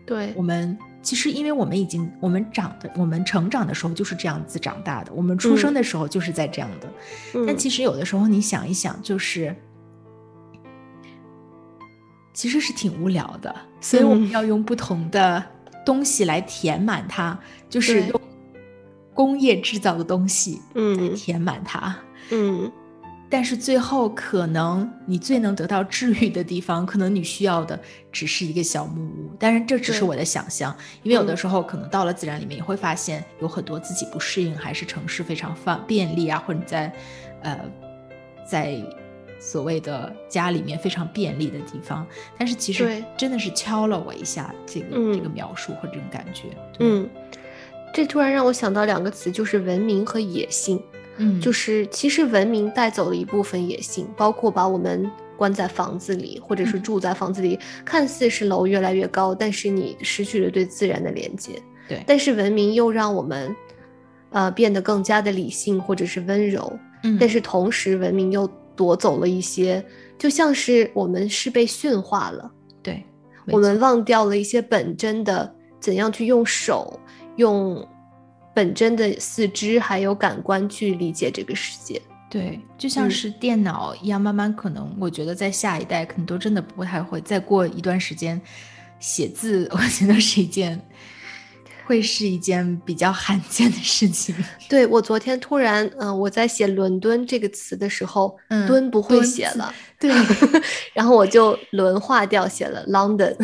[0.05, 6.87] 对我们，其实因为我们已经我们长的，我们成长的时候就是这样子长大的，我们出生的时候就是在这样的。
[7.47, 9.55] 但其实有的时候你想一想，就是
[12.33, 15.43] 其实是挺无聊的，所以我们要用不同的
[15.85, 17.37] 东西来填满它，
[17.69, 18.21] 就是用
[19.13, 21.95] 工业制造的东西，嗯，填满它，
[22.31, 22.71] 嗯。
[23.29, 27.79] 但是最后，可能你最能得到治愈的地方，可能你需要的
[28.11, 29.31] 只是一个小木屋。
[29.39, 36.93] 当然，这只是我的想象，因为有的时候可能到了自然里面，也会发现有很多自己不适应，还是城市非常方便利啊，或者在，
[37.41, 37.59] 呃，
[38.47, 38.79] 在
[39.45, 42.07] 所谓的家里面非常便利的地方。
[42.37, 46.47] 但是其实真的是敲了我一下，这个这个描述和这种感觉。
[46.79, 47.09] 嗯，
[47.93, 50.81] 这突然让我想到两个词，就是文明和野性。
[51.17, 61.51] 嗯，就是其实文明带走了一部分野性，包括把我们关在房子里，或者是住在房子里，看似是楼越来越高，但是你失去了对自然的连接。
[61.87, 63.55] 对，但是文明又让我们，
[64.31, 66.79] 呃，变得更加的理性或者是温柔。
[67.03, 69.83] 嗯，但是同时文明又夺走了一些，
[70.17, 72.51] 就像是我们是被驯化了。
[72.81, 73.03] 对，
[73.47, 76.99] 我们忘掉了一些本真的，怎样去用手
[77.37, 77.87] 用。
[78.55, 81.99] 本真的四肢还有感官去理解这个世界，
[82.29, 88.39] 对，就像是电脑一样，慢慢可能，我觉得在下一代可能都真的不太会再过一段时间，
[88.99, 90.79] 写字， 我觉得是一件，
[91.85, 94.35] 会是一件比较罕见的事情。
[94.69, 100.11] 对我昨天突然，嗯，我在写伦敦这个词的时候，嗯，敦不会写了，对，
[100.93, 103.35] 然后我就轮化掉写了 London。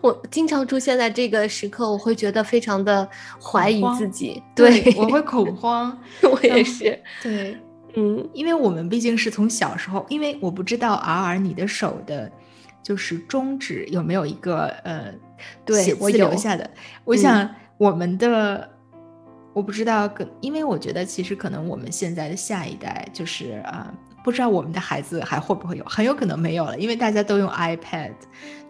[0.00, 3.08] 我经常出现在这个时刻，我会觉得非常的
[3.42, 7.56] 怀疑自己，对我会恐慌，我也是，对，
[7.94, 12.30] 嗯，因为我们毕竟是从小时候，因为我不知道 R R 你的手的，
[12.82, 15.12] 就是中指有没有一个呃，
[15.64, 16.70] 对我留下的，
[17.04, 18.68] 我想我们的，
[19.52, 20.08] 我不知道，
[20.40, 23.92] 因为我觉得其实可能我们现在的下一代就是啊，
[24.24, 28.12] 不知道我们的孩子还会不会有，很有可能没有了，因为大家都用 iPad。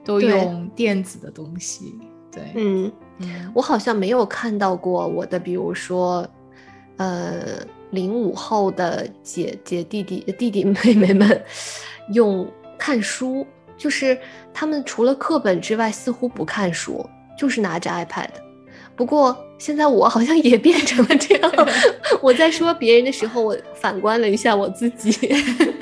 [0.06, 1.98] 都用电子的东西，
[2.30, 2.92] 对，嗯。
[3.18, 6.24] 嗯，我好像没有看到过我的，比如说，
[6.96, 7.58] 呃，
[7.90, 11.42] 零五后的姐姐弟弟弟弟妹妹们
[12.14, 12.48] 用
[12.78, 13.44] 看书，
[13.76, 14.18] 就是
[14.52, 17.08] 他们除了课本之外，似乎不看书，
[17.38, 18.28] 就是拿着 iPad。
[18.94, 21.52] 不过现在我好像也变成了这样，
[22.22, 25.12] 我在说别人的时候，我反观了一下我自己。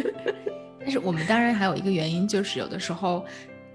[0.81, 3.25] 但是我们当然还有一个原因，就是有的时候。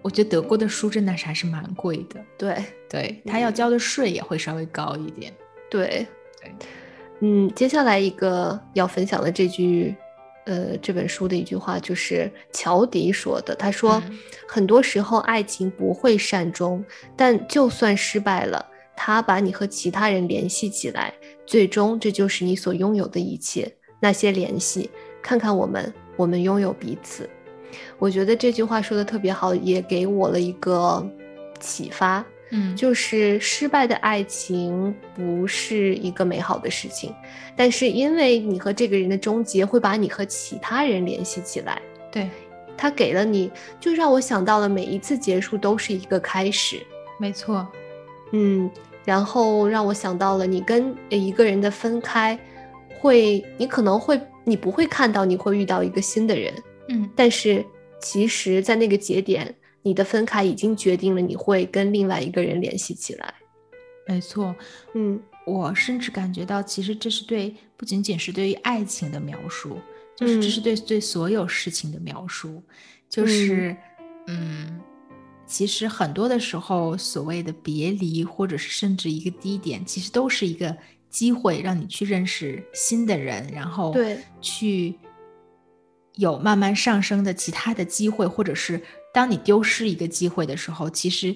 [0.02, 2.56] 我觉得德国的书真的是还是蛮贵的，对
[2.90, 5.30] 对，他要交的税也会稍微高一点，
[5.70, 6.08] 对
[6.40, 6.52] 对，
[7.20, 9.94] 嗯，接下来一个要分享的这句，
[10.50, 14.02] 呃，这本书的一句话就是乔迪说的，他说，
[14.48, 16.84] 很多时候爱情不会善终，
[17.16, 21.14] 但就算失败了，他把你和其他人联系起来，
[21.46, 24.90] 最终这就是你所拥有的一切，那些联系，
[25.22, 27.30] 看看我们，我们拥有彼此。
[28.00, 31.08] 我觉得这句话说的特别好，也给我了一个
[31.60, 32.26] 启发。
[32.52, 37.14] 嗯，就是失败的爱情不是一个美好的事情，
[37.56, 41.82] 但是因为你和这个人的终结会把你和其他人联系起来。
[42.12, 42.28] 对，
[42.76, 46.80] 他给了你，就让我想到了每一次结束都是一个开始。
[47.20, 47.68] 没错，
[48.32, 48.70] 嗯，
[49.06, 52.40] 然后让我想到了你跟一个人的分开，
[53.00, 56.54] 会，你可能会，你不会看到你会遇到一个新的人。
[56.88, 57.64] 嗯，但是
[58.02, 63.34] 其实，在那个节点，你的分开已经决定了你会跟另外一个人联系起来。
[64.06, 64.56] 没错，
[64.94, 69.78] 嗯，我甚至感觉到，其实这是对不仅仅是对于爱情的描述，
[70.18, 72.62] 就是这是对对所有事情的描述。
[73.08, 73.76] 就是，
[74.28, 74.82] 嗯，
[75.46, 80.76] 其实很多的时候，所谓的别离，或者是甚至一个低点，其实都是一个
[81.10, 84.96] 机会，让你去认识新的人，然后对去。
[86.16, 88.82] 有慢慢上升的其他的机会，或者是
[89.14, 91.36] 当你丢失一个机会的时候，其实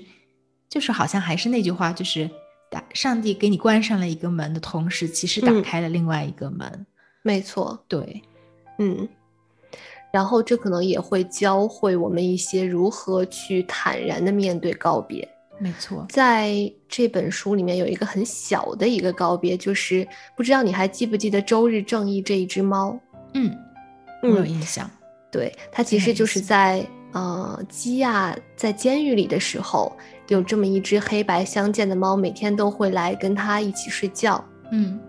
[0.69, 2.29] 就是好像还是那句话，就是
[2.69, 6.85] 打上帝给你关上了一个门的同时，其实打开了另外一个门。
[7.21, 8.21] 没错，对，
[8.79, 9.07] 嗯，
[10.11, 15.27] 然后这可能也会教会我们一些如何去坦然的面对告别。
[15.59, 22.99] 没错，在这本书里面有一个很小的一个告别，就是不知道你还记不记得周日正义这一只猫？
[23.33, 23.55] 嗯。
[24.21, 24.89] 我有印象，
[25.29, 29.95] 对它其实就是在呃基亚在监狱里的时候，
[30.27, 34.43] 有这么一只黑白相间的猫，每天都会来跟他一起睡觉。
[34.71, 34.99] 嗯，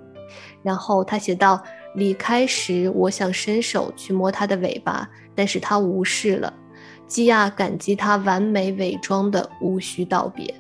[0.63, 1.63] 然后他写道，
[1.95, 6.53] 离开时，我想伸手去摸它的尾巴，但是它无视了。
[7.07, 10.53] 基亚感激他完美伪装的无需道别。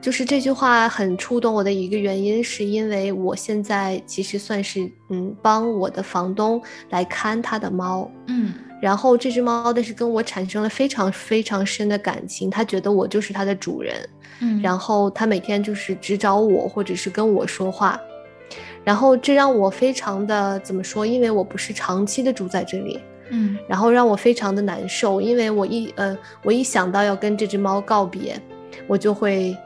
[0.00, 14.08] 就是这句话很触动我的一个原因，是因为我现在其实算是嗯帮我的房东来看他的猫，嗯，然后这只猫但是跟我产生了非常非常深的感情，它觉得我就是它的主人，
[14.40, 17.98] 嗯，然后它每天就是只找我或者是跟我说话，
[18.84, 21.06] 然后这让我非常的怎么说？
[21.06, 23.00] 因为我不是长期的住在这里，
[23.30, 28.40] 嗯，然后让我非常的难受，因为我一呃我一想到要跟这只猫告别，
[28.86, 29.56] 我就会。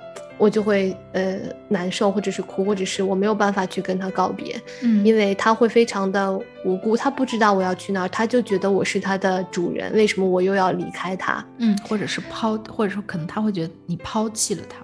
[0.41, 1.39] 我就会呃
[1.69, 11.47] 难受，或者是哭，或者是我没有办法去跟他告别，嗯，因为他会非常的无辜，他不知道我要去哪儿，他就觉得我是他的主人，为什么我又要离开他？
[11.59, 14.79] 嗯，或者是抛，或者说可能他会觉得你抛弃了他，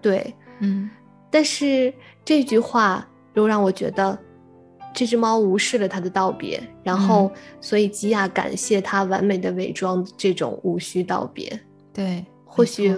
[0.00, 0.88] 对，嗯，
[1.28, 1.92] 但是
[2.24, 3.04] 这句话
[3.34, 4.16] 又让我觉得
[4.94, 11.60] 这只猫无视了他的道别，然后所以吉亚感谢他完美的伪装这种无需道别，
[11.92, 12.94] 对，或许。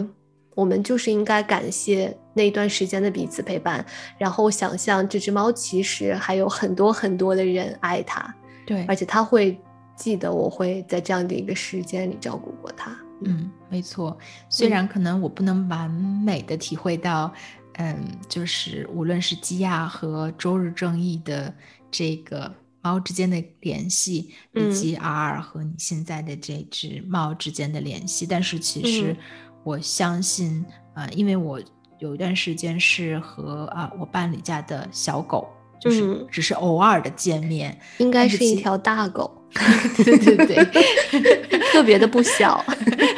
[0.55, 3.85] 我们就是应该感谢那段时间的彼此陪伴，
[4.19, 8.35] 然后想象这只猫其实还有很多很多的人爱它，
[8.67, 9.59] 对，而且它会
[9.97, 12.95] 记得我会在这样的一个时间里照顾过它。
[13.25, 14.19] 嗯，没错。
[14.51, 17.33] 虽然可能我不能完美的体会到，
[17.75, 21.55] 嗯，就是无论是基亚和周日正义的
[21.91, 29.17] 这个猫之间的联系，以及 R 和你现在的这只猫之间的联系，但是其实。
[29.65, 31.61] 我相信，啊，因为我
[31.99, 35.49] 有一段时间是和啊我伴侣家的小狗，
[35.81, 39.31] 就是只是偶尔的见面，应该是一条大狗，
[40.05, 42.65] 对对对， 特别的不小，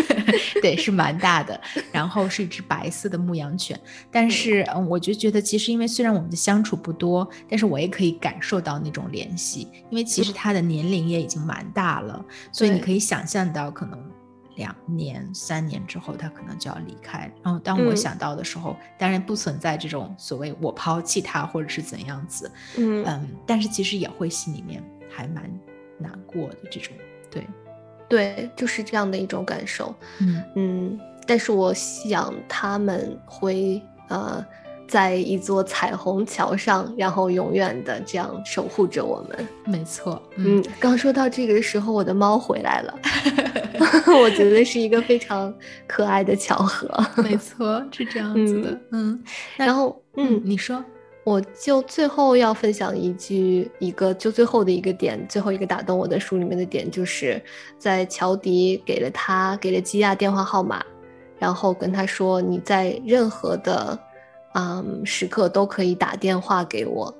[0.60, 1.58] 对，是蛮大的，
[1.90, 3.78] 然后是一只白色的牧羊犬，
[4.10, 13.98] 但是嗯，我就觉得其实因为虽然我们的相处不多，但是我也可以感受到那种联系，因为其实它的年龄也已经蛮大了，所以你可以想象到可能。
[14.56, 17.30] 两年、三年之后，他可能就要离开。
[17.42, 25.50] 然后，当我想到的时候，当然不存在这种所谓我抛弃他或者是怎样子，嗯嗯，但是其实也会心里面还蛮
[25.98, 26.56] 难过的。
[26.70, 26.94] 这种，
[27.30, 27.46] 对，
[28.08, 29.94] 对，就是这样的一种感受。
[30.20, 34.44] 嗯嗯，但是我想他们会呃。
[34.86, 39.48] 在一座彩虹桥上，然后永远的这样守护着我们。
[39.64, 42.98] 没错，嗯，刚说到这个的时候，我的猫回来了，
[44.22, 45.52] 我觉得是一个非常
[45.86, 46.88] 可爱的巧合。
[47.22, 48.80] 没 错，是这样子的。
[48.92, 49.22] 嗯，
[49.56, 50.84] 然后，嗯，你说，
[51.24, 57.42] 我就最后要分享一句，一个就最后的一个点，最后一个打动我的书里面的点，就是
[57.78, 60.84] 在乔迪给了他给了基亚电话号码，
[61.38, 63.98] 然后跟他说你在任何的。
[64.54, 67.14] 嗯，时刻都可以打电话给我。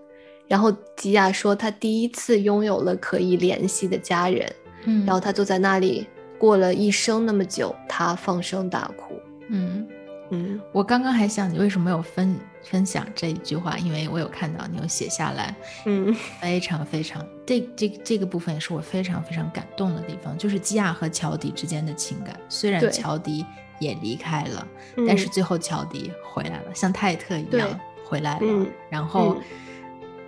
[0.47, 4.51] 然后吉亚说，他第一次拥有了可以联系的家人。
[4.85, 6.07] 嗯，然后他坐在那里，
[6.39, 9.19] 过了一生那么久，他放声大哭。
[9.49, 9.87] 嗯
[10.31, 15.55] 嗯，我刚刚还想你为什么没有分分享这一句话，因为我有看到你有写下来。
[15.87, 22.39] 嗯， 非常非常，这这这个部分也是我非常非常感动的地方，就是基亚和乔迪之间的情感。
[22.49, 23.45] 虽然乔迪。
[23.85, 24.67] 也离开了，
[25.07, 28.67] 但是最后乔迪回来了，像泰特一样回来了。
[28.91, 29.37] 然后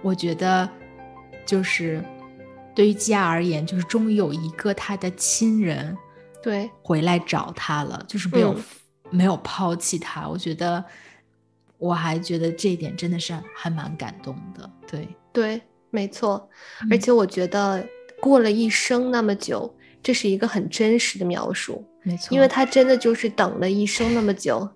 [0.02, 0.68] 我觉得，
[1.44, 2.04] 就是
[2.74, 5.96] 对于基亚而言，就是终于有一个他的亲人
[6.42, 8.54] 对回来找他了，就是没有
[9.11, 10.28] 没有抛弃他。
[10.28, 10.84] 我觉得，
[11.78, 14.70] 我还觉得这一点真的是还蛮感动的。
[14.86, 16.48] 对对，没错。
[16.90, 17.84] 而且我觉得
[18.20, 21.84] 过了一生那么久，这是一个很真实的描述。
[22.03, 24.68] 没错，因为他真的就是等了一生那么久。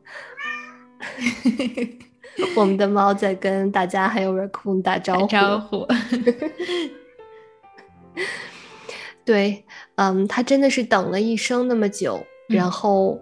[2.57, 5.27] 我们的猫在跟大家还有 raccoon 打招呼。
[5.27, 5.87] 招呼。
[9.25, 9.65] 对，
[9.97, 13.21] 嗯，他真的是等了一生那么久，然后，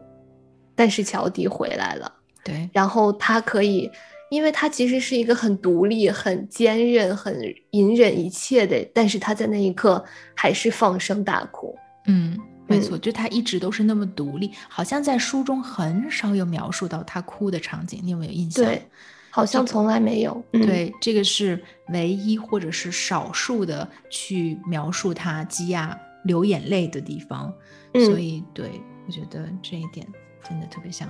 [0.74, 2.12] 但是乔迪回来了。
[2.42, 3.90] 对，然后他可以，
[4.30, 7.36] 因为他其实是一个很独立、很坚韧、很
[7.72, 10.02] 隐忍一切的，但是他在那一刻
[10.34, 11.76] 还是放声大哭。
[12.08, 12.36] 嗯。
[12.70, 18.62] 没错，就他一直都是那么独立，好像在书中很少有描述到他哭的场景，你有没有印象？
[18.62, 18.86] 对，
[19.30, 20.44] 好像从来没有。
[20.52, 27.50] 对，这个是唯一或者是少数的去描述他基亚流眼泪的地方。
[27.94, 28.70] 所以，对
[29.06, 30.06] 我觉得这一点
[30.46, 31.08] 真的特别像，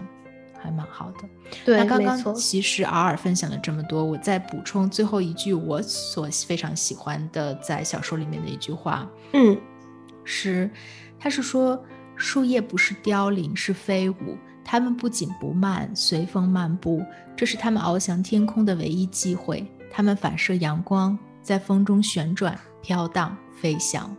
[0.62, 1.28] 还蛮好的。
[1.64, 9.58] 对，那刚刚其实尔尔分享了这么多，我再补充最后一句我所非常喜欢的在小说里面的一句话，嗯，
[10.28, 10.70] 是。
[11.18, 11.82] 他是说，
[12.14, 14.36] 树叶不是凋零，是飞舞。
[14.64, 17.02] 它们不紧不慢，随风漫步，
[17.34, 19.66] 这是它们翱翔天空的唯一机会。
[19.90, 24.14] 它们反射阳光，在风中旋转、飘荡、飞翔。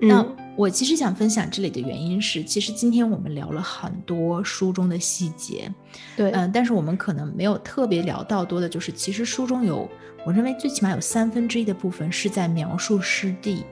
[0.00, 0.26] 那
[0.56, 5.72] 我其实想分享这里的原因是，其实今天我们聊了很多书中的细节，
[6.16, 9.88] 对，嗯，但是我们可能没有特别聊到多的，就是其实书中有，
[10.26, 13.64] 我认为最起码有三分之一的部分是在描述湿地，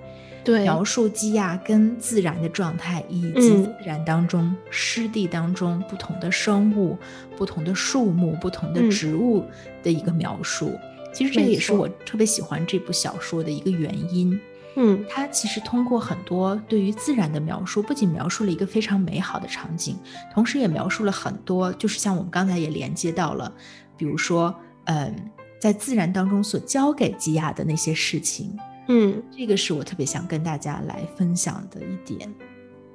[0.44, 6.98] 对，描述基亚跟自然的状态，以及自然当中湿地当中不同的生物、
[7.36, 9.44] 不同的树木、不同的植物
[9.82, 10.78] 的一个描述。
[11.12, 14.40] 其实这个也是我特别喜欢这部小说的一个原因。
[14.74, 19.98] 嗯，它其实通过很多对于自然的描述，不仅描述了一个非常美好的场景，
[20.32, 23.52] 同时也描述了很多，就是像我们刚才也连接到了，
[23.98, 25.14] 比如说，嗯，
[25.60, 28.58] 在自然当中所教给基亚的那些事情，
[28.88, 32.32] 嗯，这个是我特别想跟大家来分享的一点。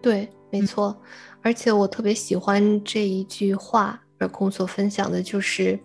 [0.01, 0.95] 对，没错，
[1.41, 5.79] 而且我特别喜欢这一句话，而空所分享的就是，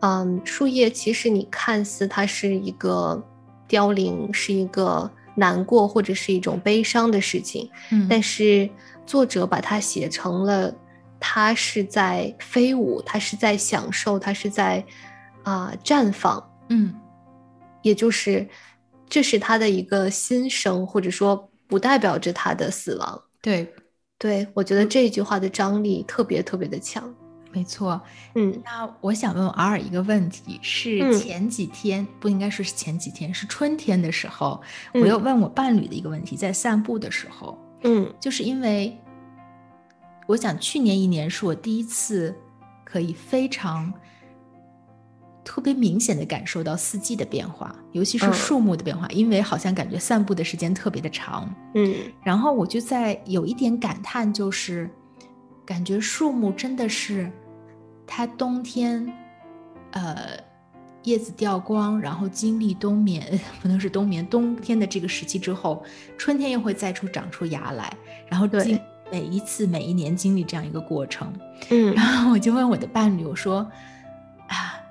[0.00, 3.22] 嗯，树叶其实你看似它是一个。
[3.70, 8.68] 凋零是一个难过或者是一种悲伤的事情，嗯，但是
[9.06, 10.74] 作者把它写成了，
[11.20, 14.84] 它是在飞舞，它是在享受，它是在
[15.44, 16.92] 啊绽放，嗯，
[17.82, 18.44] 也就是
[19.10, 23.22] 这是他的一个新生，或者说不代表着他的死亡。
[23.42, 23.74] 对，
[24.16, 27.12] 对我觉得这句话的张力特别特别的强。
[27.52, 28.00] 没错，
[28.36, 34.62] 嗯，那我想问尔尔一个问题，是前几天不应该说是前几天，是春天的时候，
[34.94, 38.96] 我又问我伴侣的一个问题，在散步的时候，嗯，就是因为
[40.28, 42.32] 我想去年一年是我第一次
[42.84, 43.92] 可以非常
[45.50, 51.92] 特别明显的感受到四季的变化，尤其是树木的变化，因为好像感觉散步的时间特别的长，嗯，
[52.22, 54.88] 然后我就在有一点感叹，就是
[55.66, 57.28] 感觉树木真的是。
[58.06, 59.12] 它冬天，
[59.90, 60.38] 呃，
[61.02, 65.82] 叶子掉光，然后经历冬眠， 不能是冬眠，冬天的这个时期之后，
[66.16, 67.92] 春天又会再出长出芽来，
[68.28, 68.78] 然后经
[69.10, 71.32] 每一次每一年经历这样一个过程。
[71.70, 73.70] 嗯，然后我就问我的伴侣，我说啊，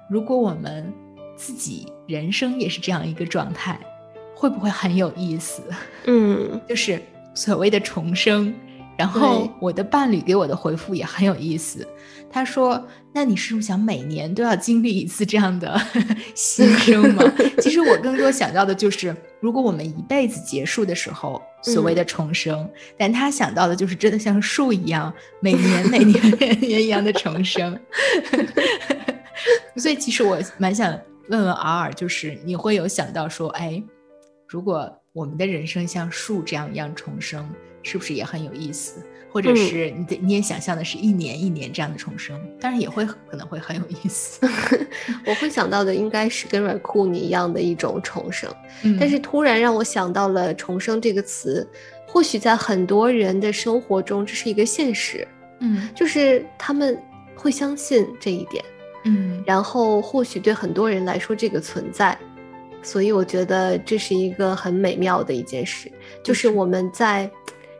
[0.10, 0.92] 如果我们
[1.36, 3.80] 自己人生也是这样一个状态，
[4.36, 5.62] 会不会很有意思？
[6.06, 7.02] 嗯， 就是
[7.34, 8.54] 所谓的重生。
[8.98, 11.88] 然后我的伴侣给我的回复也很有意思，
[12.30, 12.86] 他说
[13.16, 15.82] ：“那你是不是想每年都要经历一次这样的
[16.36, 17.24] 新生吗？”
[17.64, 22.70] 其实我更多想到的就是，如果我们一辈子结束的时候，所谓的重生。
[22.98, 27.80] 但他想到的就是真的像树一样，每年每年每年一样的重生。
[29.80, 30.92] 所以其实我蛮想
[31.30, 33.82] 问问尔尔，就是你会有想到说，哎，
[34.48, 37.50] 如果我们的人生像树这样一样重生？
[37.82, 39.02] 是不是也很有意思？
[39.32, 44.46] 或者是你的你也想象的是一年一年这样的重生，当然也会可能会很有意思。
[45.26, 48.54] 我会想到的应该是跟软库尼一样的一种重生，
[49.00, 51.66] 但是突然让我想到了“重生”这个词，
[52.06, 55.26] 或许在很多人的生活中这是一个现实，
[55.60, 57.02] 嗯，就是他们
[57.34, 58.62] 会相信这一点，
[59.04, 62.18] 嗯，然后或许对很多人来说这个存在，
[62.82, 65.92] 所以我觉得这是一个很美妙的一件事，
[66.24, 67.30] 就是我们在。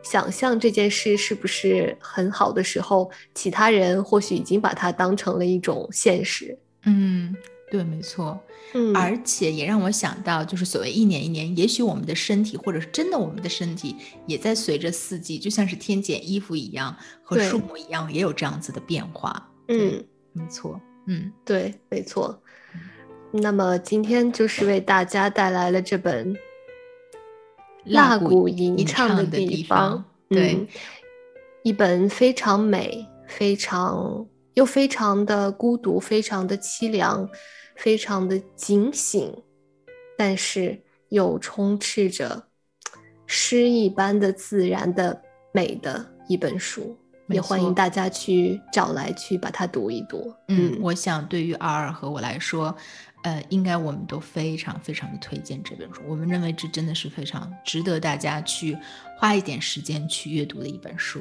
[0.02, 6.58] 想象这件事是不是很好的时候，其他人或许已经把它当成了一种现实。
[6.86, 7.36] 嗯，
[7.70, 8.40] 对，没错。
[8.72, 13.94] 嗯，而且也让我想到，就是所谓一年一年，也许我们的身体，或者是真的我们的身体，
[14.26, 19.50] 也在随着四季，就像是天减衣服一样，和树木一样，也有这样子的变化。
[19.68, 20.02] 嗯，
[20.32, 20.80] 没错。
[21.10, 22.40] 嗯，对，没错。
[23.32, 26.36] 那么今天就是为大家带来了这本。
[27.84, 30.68] 蜡谷吟唱的地方，对，
[31.64, 37.28] 一本非常美、非常又非常的孤独、非常的凄凉、
[37.74, 39.34] 非常的警醒，
[40.16, 42.44] 但是又充斥着
[43.26, 46.98] 诗一般的自然的美的一本书，
[47.30, 50.32] 也欢迎大家去找来去把它读一读。
[50.48, 52.74] 嗯，我想对于二二和我来说。
[53.22, 56.00] 呃，应该我们都非常非常的推荐这本书。
[56.08, 58.74] 我们认为这真的是非常值得大家去
[59.18, 61.20] 花一点时间去阅读的一本书。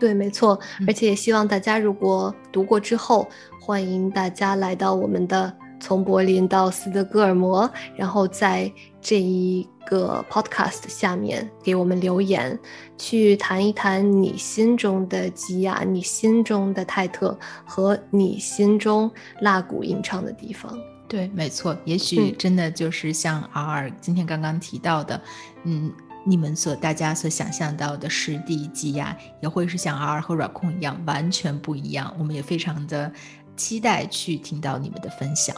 [0.00, 0.58] 对，没错。
[0.88, 3.28] 而且也希望大家如果读过之后，
[3.60, 8.70] 欢迎大家来到我们的从柏林到斯德哥尔摩，然后在
[9.00, 12.56] 这一个 podcast 下面给我们留言，
[12.98, 19.10] 去谈一谈你心中的吉亚，你心中的泰特和你心中
[19.40, 20.78] 蜡鼓吟唱的地方。
[21.08, 25.20] 对，没错，也许真的就是像 R 今天刚刚提到的，
[25.64, 25.90] 嗯，
[26.24, 32.14] 你们所大家所想象到的湿地积压，也会是像 R 和软控一样完全不一样。
[32.16, 33.10] 我们也非常的
[33.56, 35.56] 期待去听到你们的分享。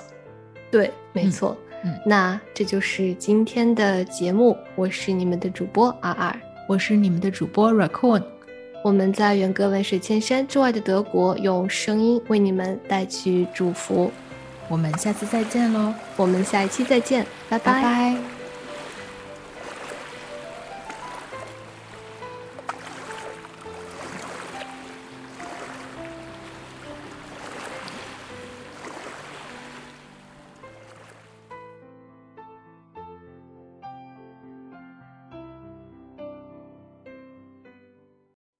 [0.72, 1.56] 对，没错。
[1.84, 6.34] 嗯，那这就是今天的节目，我是你们的主播阿尔，
[6.68, 8.22] 我是你们的主播 Raccoon，
[8.82, 14.10] 我们在远隔万水千山之外的德国，用声音为你们带去祝福。
[14.68, 18.31] 我们下次再见喽，我们下一期再见，拜拜拜。